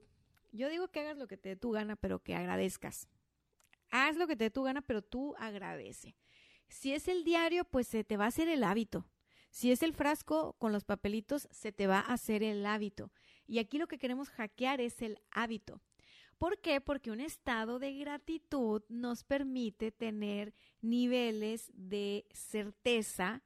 [0.51, 3.07] Yo digo que hagas lo que te dé tu gana, pero que agradezcas.
[3.89, 6.15] Haz lo que te dé tu gana, pero tú agradece.
[6.69, 9.05] Si es el diario, pues se te va a hacer el hábito.
[9.51, 13.11] Si es el frasco con los papelitos, se te va a hacer el hábito.
[13.47, 15.81] Y aquí lo que queremos hackear es el hábito.
[16.37, 16.79] ¿Por qué?
[16.81, 23.43] Porque un estado de gratitud nos permite tener niveles de certeza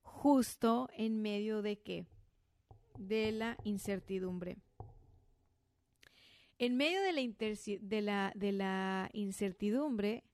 [0.00, 2.06] justo en medio de qué?
[2.98, 4.56] De la incertidumbre.
[6.58, 7.22] En medio de la,
[7.80, 10.24] de la, de la incertidumbre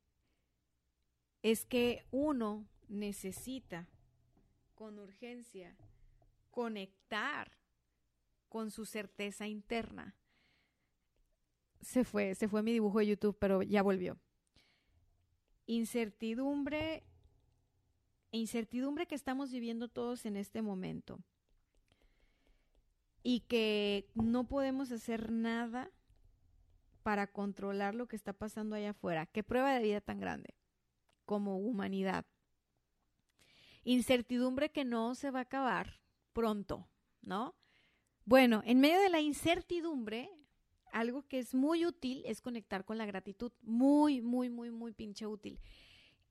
[1.43, 3.89] es que uno necesita
[4.77, 5.77] con urgencia
[6.53, 7.51] conectar
[8.49, 10.15] con su certeza interna.
[11.81, 14.17] Se fue, se fue mi dibujo de YouTube, pero ya volvió.
[15.67, 17.03] Incertidumbre,
[18.31, 21.19] incertidumbre que estamos viviendo todos en este momento.
[23.29, 25.91] y que no podemos hacer nada
[27.03, 29.27] para controlar lo que está pasando allá afuera.
[29.27, 30.55] ¿Qué prueba de vida tan grande
[31.25, 32.25] como humanidad?
[33.87, 36.01] Incertidumbre que no se va a acabar
[36.33, 36.89] pronto,
[37.23, 37.55] ¿no?
[38.25, 40.29] Bueno, en medio de la incertidumbre,
[40.93, 43.53] algo que es muy útil es conectar con la gratitud.
[43.63, 45.61] Muy, muy, muy, muy pinche útil.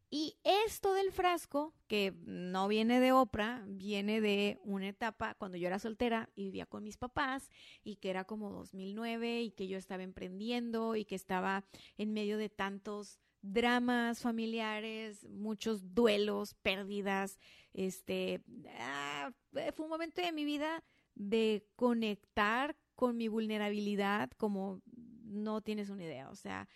[0.09, 5.67] Y esto del frasco, que no viene de Oprah, viene de una etapa cuando yo
[5.67, 7.49] era soltera y vivía con mis papás
[7.85, 11.63] y que era como 2009 y que yo estaba emprendiendo y que estaba
[11.97, 13.21] en medio de tantos
[13.51, 17.39] dramas familiares, muchos duelos, pérdidas,
[17.73, 18.41] este,
[18.79, 20.83] ah, fue un momento de mi vida
[21.15, 24.81] de conectar con mi vulnerabilidad como
[25.23, 26.67] no tienes una idea, o sea,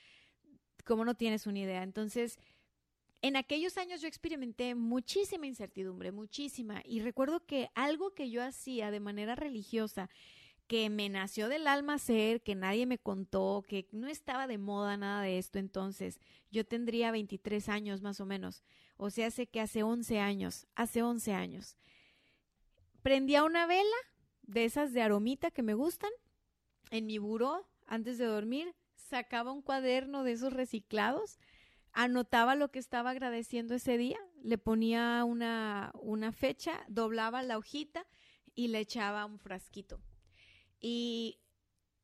[0.85, 1.83] como no tienes una idea.
[1.83, 2.37] Entonces,
[3.21, 8.91] en aquellos años yo experimenté muchísima incertidumbre, muchísima, y recuerdo que algo que yo hacía
[8.91, 10.09] de manera religiosa,
[10.69, 14.97] que me nació del alma ser, que nadie me contó, que no estaba de moda
[14.97, 16.19] nada de esto entonces,
[16.51, 18.63] yo tendría 23 años más o menos,
[18.95, 21.75] o sea, hace que hace 11 años, hace 11 años,
[23.01, 23.97] prendía una vela
[24.43, 26.11] de esas de aromita que me gustan
[26.91, 31.39] en mi buró antes de dormir, sacaba un cuaderno de esos reciclados,
[31.93, 38.05] anotaba lo que estaba agradeciendo ese día, le ponía una, una fecha, doblaba la hojita
[38.53, 39.99] y le echaba un frasquito.
[40.79, 41.39] Y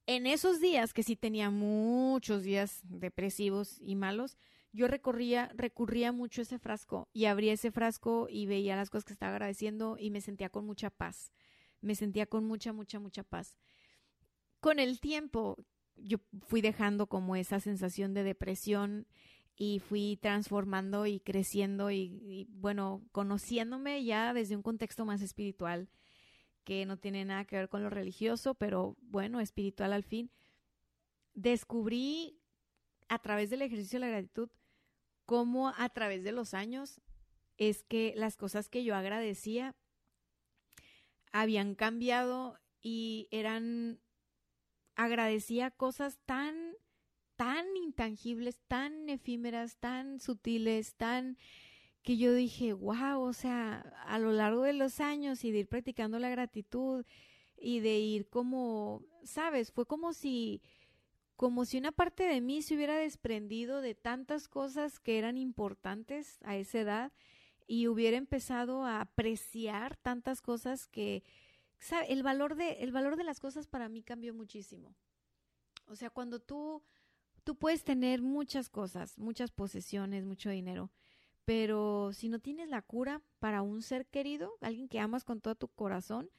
[0.07, 4.37] en esos días, que sí tenía muchos días depresivos y malos,
[4.71, 9.05] yo recorría, recurría mucho a ese frasco y abría ese frasco y veía las cosas
[9.05, 11.31] que estaba agradeciendo y me sentía con mucha paz.
[11.81, 13.57] Me sentía con mucha, mucha, mucha paz.
[14.59, 15.57] Con el tiempo,
[15.95, 16.17] yo
[16.47, 19.07] fui dejando como esa sensación de depresión
[19.55, 25.89] y fui transformando y creciendo y, bueno, conociéndome ya desde un contexto más espiritual
[26.65, 30.31] que no tiene nada que ver con lo religioso, pero bueno, espiritual al fin.
[31.33, 32.41] Descubrí
[33.07, 34.49] a través del ejercicio de la gratitud
[35.25, 37.01] cómo a través de los años
[37.57, 39.75] es que las cosas que yo agradecía
[41.31, 43.99] habían cambiado y eran
[44.95, 46.55] agradecía cosas tan
[47.35, 51.37] tan intangibles, tan efímeras, tan sutiles, tan
[52.05, 55.67] que yo dije, wow, o sea, a lo largo de los años y de ir
[55.67, 57.03] practicando la gratitud
[57.57, 60.61] y de ir como, sabes, fue como si
[61.35, 66.37] como si una parte de mí se hubiera desprendido de tantas cosas que eran importantes
[66.43, 67.11] a esa edad
[67.67, 71.23] y hubiera empezado a apreciar tantas cosas que
[72.07, 74.95] el valor de el valor de las cosas para mí cambió muchísimo.
[75.87, 76.83] O sea, cuando tú
[77.43, 80.91] tú puedes tener muchas cosas, muchas posesiones, mucho dinero,
[81.45, 85.55] pero si no tienes la cura para un ser querido, alguien que amas con todo
[85.55, 86.29] tu corazón,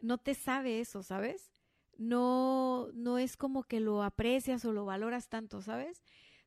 [0.00, 1.52] no te sabe eso, ¿sabes?
[1.96, 6.02] No, no es como que lo aprecias o lo valoras tanto, ¿sabes?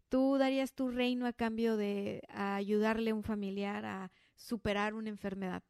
[0.10, 5.64] Tú darías tu reino a cambio de ayudarle a un familiar a superar una enfermedad.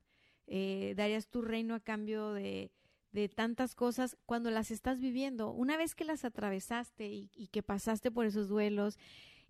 [0.48, 2.72] Eh, darías tu reino a cambio de,
[3.12, 5.52] de tantas cosas cuando las estás viviendo.
[5.52, 8.98] Una vez que las atravesaste y, que pasaste por esos duelos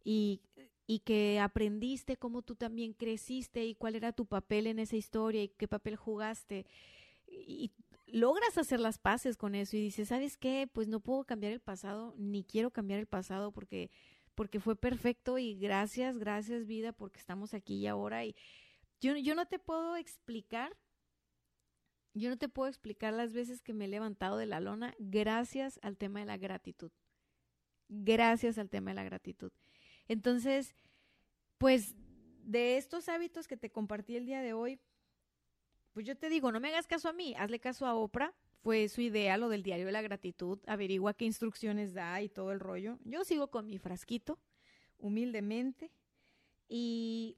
[0.03, 0.41] y,
[0.87, 5.43] y, que aprendiste cómo tú también creciste y cuál era tu papel en esa historia
[5.43, 6.65] y qué papel jugaste
[7.27, 7.71] y
[8.07, 10.69] logras hacer las paces con eso y dices, ¿sabes qué?
[10.71, 13.89] Pues no puedo cambiar el pasado, ni quiero cambiar el pasado porque
[14.35, 18.35] porque fue perfecto y gracias, gracias vida porque estamos aquí y ahora y
[19.01, 20.75] yo, yo no te puedo explicar
[22.13, 25.79] yo no te puedo explicar las veces que me he levantado de la lona gracias
[25.81, 26.91] al tema de la gratitud.
[27.87, 29.51] Gracias al tema de la gratitud.
[30.11, 30.75] Entonces,
[31.57, 31.95] pues
[32.43, 34.77] de estos hábitos que te compartí el día de hoy,
[35.93, 38.33] pues yo te digo, no me hagas caso a mí, hazle caso a Oprah.
[38.61, 42.51] Fue su idea lo del diario de la gratitud, averigua qué instrucciones da y todo
[42.51, 42.99] el rollo.
[43.05, 44.37] Yo sigo con mi frasquito,
[44.97, 45.93] humildemente,
[46.67, 47.37] y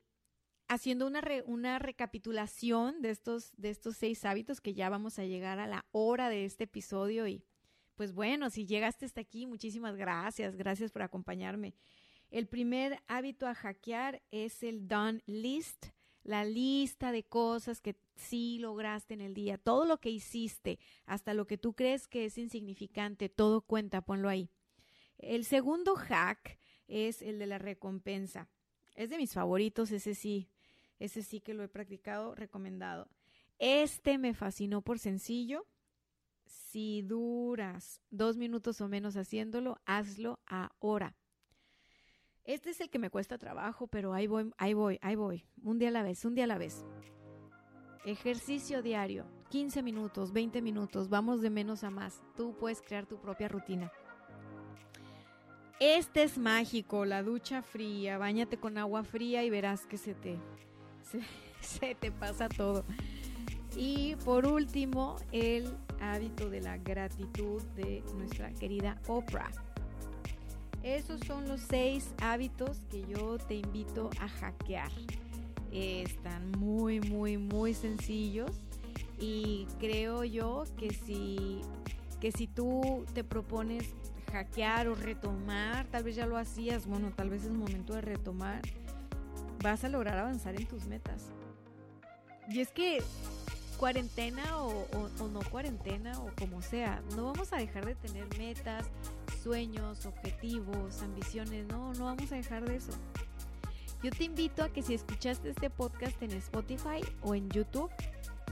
[0.67, 5.59] haciendo una, una recapitulación de estos, de estos seis hábitos que ya vamos a llegar
[5.59, 7.45] a la hora de este episodio y
[7.93, 11.75] pues bueno, si llegaste hasta aquí, muchísimas gracias, gracias por acompañarme.
[12.33, 15.89] El primer hábito a hackear es el done list,
[16.23, 21.35] la lista de cosas que sí lograste en el día, todo lo que hiciste, hasta
[21.35, 24.49] lo que tú crees que es insignificante, todo cuenta, ponlo ahí.
[25.19, 26.57] El segundo hack
[26.87, 28.49] es el de la recompensa.
[28.95, 30.49] Es de mis favoritos, ese sí,
[30.97, 33.11] ese sí que lo he practicado, recomendado.
[33.59, 35.67] Este me fascinó por sencillo.
[36.47, 41.15] Si duras dos minutos o menos haciéndolo, hazlo ahora.
[42.45, 45.45] Este es el que me cuesta trabajo, pero ahí voy, ahí voy, ahí voy.
[45.63, 46.83] Un día a la vez, un día a la vez.
[48.05, 52.21] Ejercicio diario, 15 minutos, 20 minutos, vamos de menos a más.
[52.35, 53.93] Tú puedes crear tu propia rutina.
[55.79, 60.37] Este es mágico, la ducha fría, bañate con agua fría y verás que se te,
[61.61, 62.83] se, te pasa todo.
[63.77, 69.72] Y por último, el hábito de la gratitud de nuestra querida Oprah.
[70.83, 74.91] Esos son los seis hábitos que yo te invito a hackear.
[75.71, 78.51] están muy, muy, muy sencillos
[79.17, 81.61] y creo yo que si,
[82.19, 83.89] que si tú te propones
[84.31, 88.61] hackear o retomar, tal vez ya lo hacías, bueno, tal vez es momento de retomar,
[89.63, 91.29] vas a lograr avanzar en tus metas.
[92.49, 93.01] Y es que
[93.77, 98.85] cuarentena o, no cuarentena o como sea, no vamos a dejar de tener metas,
[99.43, 102.93] sueños, objetivos, ambiciones, no, no vamos a dejar de eso.
[104.01, 107.91] Yo te invito a que si escuchaste este podcast en Spotify o en YouTube,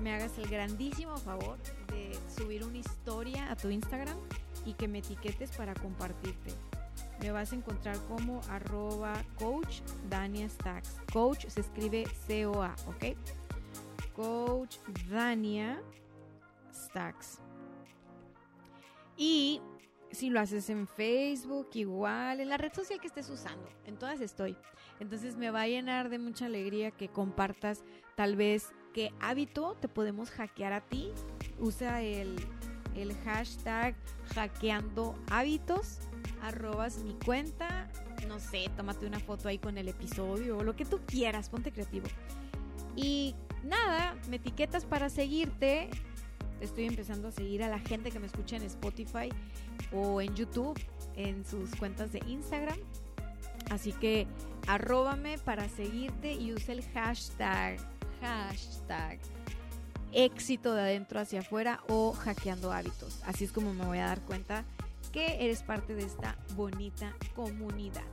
[0.01, 4.17] me hagas el grandísimo favor de subir una historia a tu Instagram
[4.65, 6.53] y que me etiquetes para compartirte.
[7.21, 10.49] Me vas a encontrar como arroba coach Dania.
[11.13, 13.17] Coach se escribe C-O-A, ¿ok?
[14.15, 14.77] Coach
[15.09, 15.81] Dania
[16.73, 17.39] Stacks.
[19.17, 19.61] Y
[20.11, 24.21] si lo haces en Facebook, igual, en la red social que estés usando, en todas
[24.21, 24.57] estoy.
[24.99, 27.83] Entonces me va a llenar de mucha alegría que compartas
[28.15, 31.11] tal vez qué hábito te podemos hackear a ti.
[31.59, 32.35] Usa el
[32.95, 33.95] el hashtag
[34.35, 35.99] hackeando hábitos,
[36.41, 37.89] arrobas mi cuenta,
[38.27, 41.71] no sé, tómate una foto ahí con el episodio o lo que tú quieras, ponte
[41.71, 42.07] creativo.
[42.95, 45.89] Y nada, me etiquetas para seguirte.
[46.61, 49.29] Estoy empezando a seguir a la gente que me escucha en Spotify
[49.91, 50.79] o en YouTube,
[51.15, 52.77] en sus cuentas de Instagram.
[53.69, 54.27] Así que
[54.67, 57.77] arróbame para seguirte y use el hashtag,
[58.21, 59.19] hashtag
[60.13, 63.21] éxito de adentro hacia afuera o hackeando hábitos.
[63.25, 64.65] Así es como me voy a dar cuenta
[65.11, 68.03] que eres parte de esta bonita comunidad.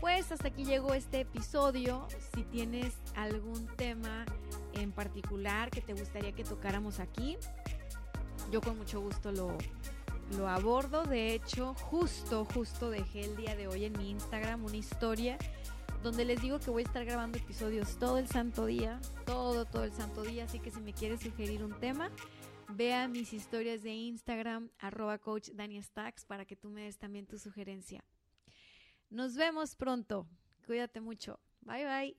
[0.00, 2.06] Pues hasta aquí llegó este episodio.
[2.34, 4.24] Si tienes algún tema
[4.74, 7.36] en particular que te gustaría que tocáramos aquí,
[8.52, 9.58] yo con mucho gusto lo,
[10.36, 11.02] lo abordo.
[11.04, 15.36] De hecho, justo, justo dejé el día de hoy en mi Instagram una historia
[16.02, 19.82] donde les digo que voy a estar grabando episodios todo el santo día, todo, todo
[19.82, 22.12] el santo día, así que si me quieres sugerir un tema,
[22.68, 27.26] vea mis historias de Instagram, arroba coach Dani Stacks, para que tú me des también
[27.26, 28.04] tu sugerencia.
[29.10, 30.26] Nos vemos pronto.
[30.66, 31.38] Cuídate mucho.
[31.64, 32.14] Bye bye.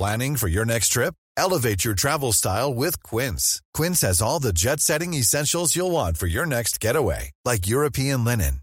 [0.00, 1.14] Planning for your next trip?
[1.36, 3.60] Elevate your travel style with Quince.
[3.74, 8.24] Quince has all the jet setting essentials you'll want for your next getaway, like European
[8.24, 8.62] linen,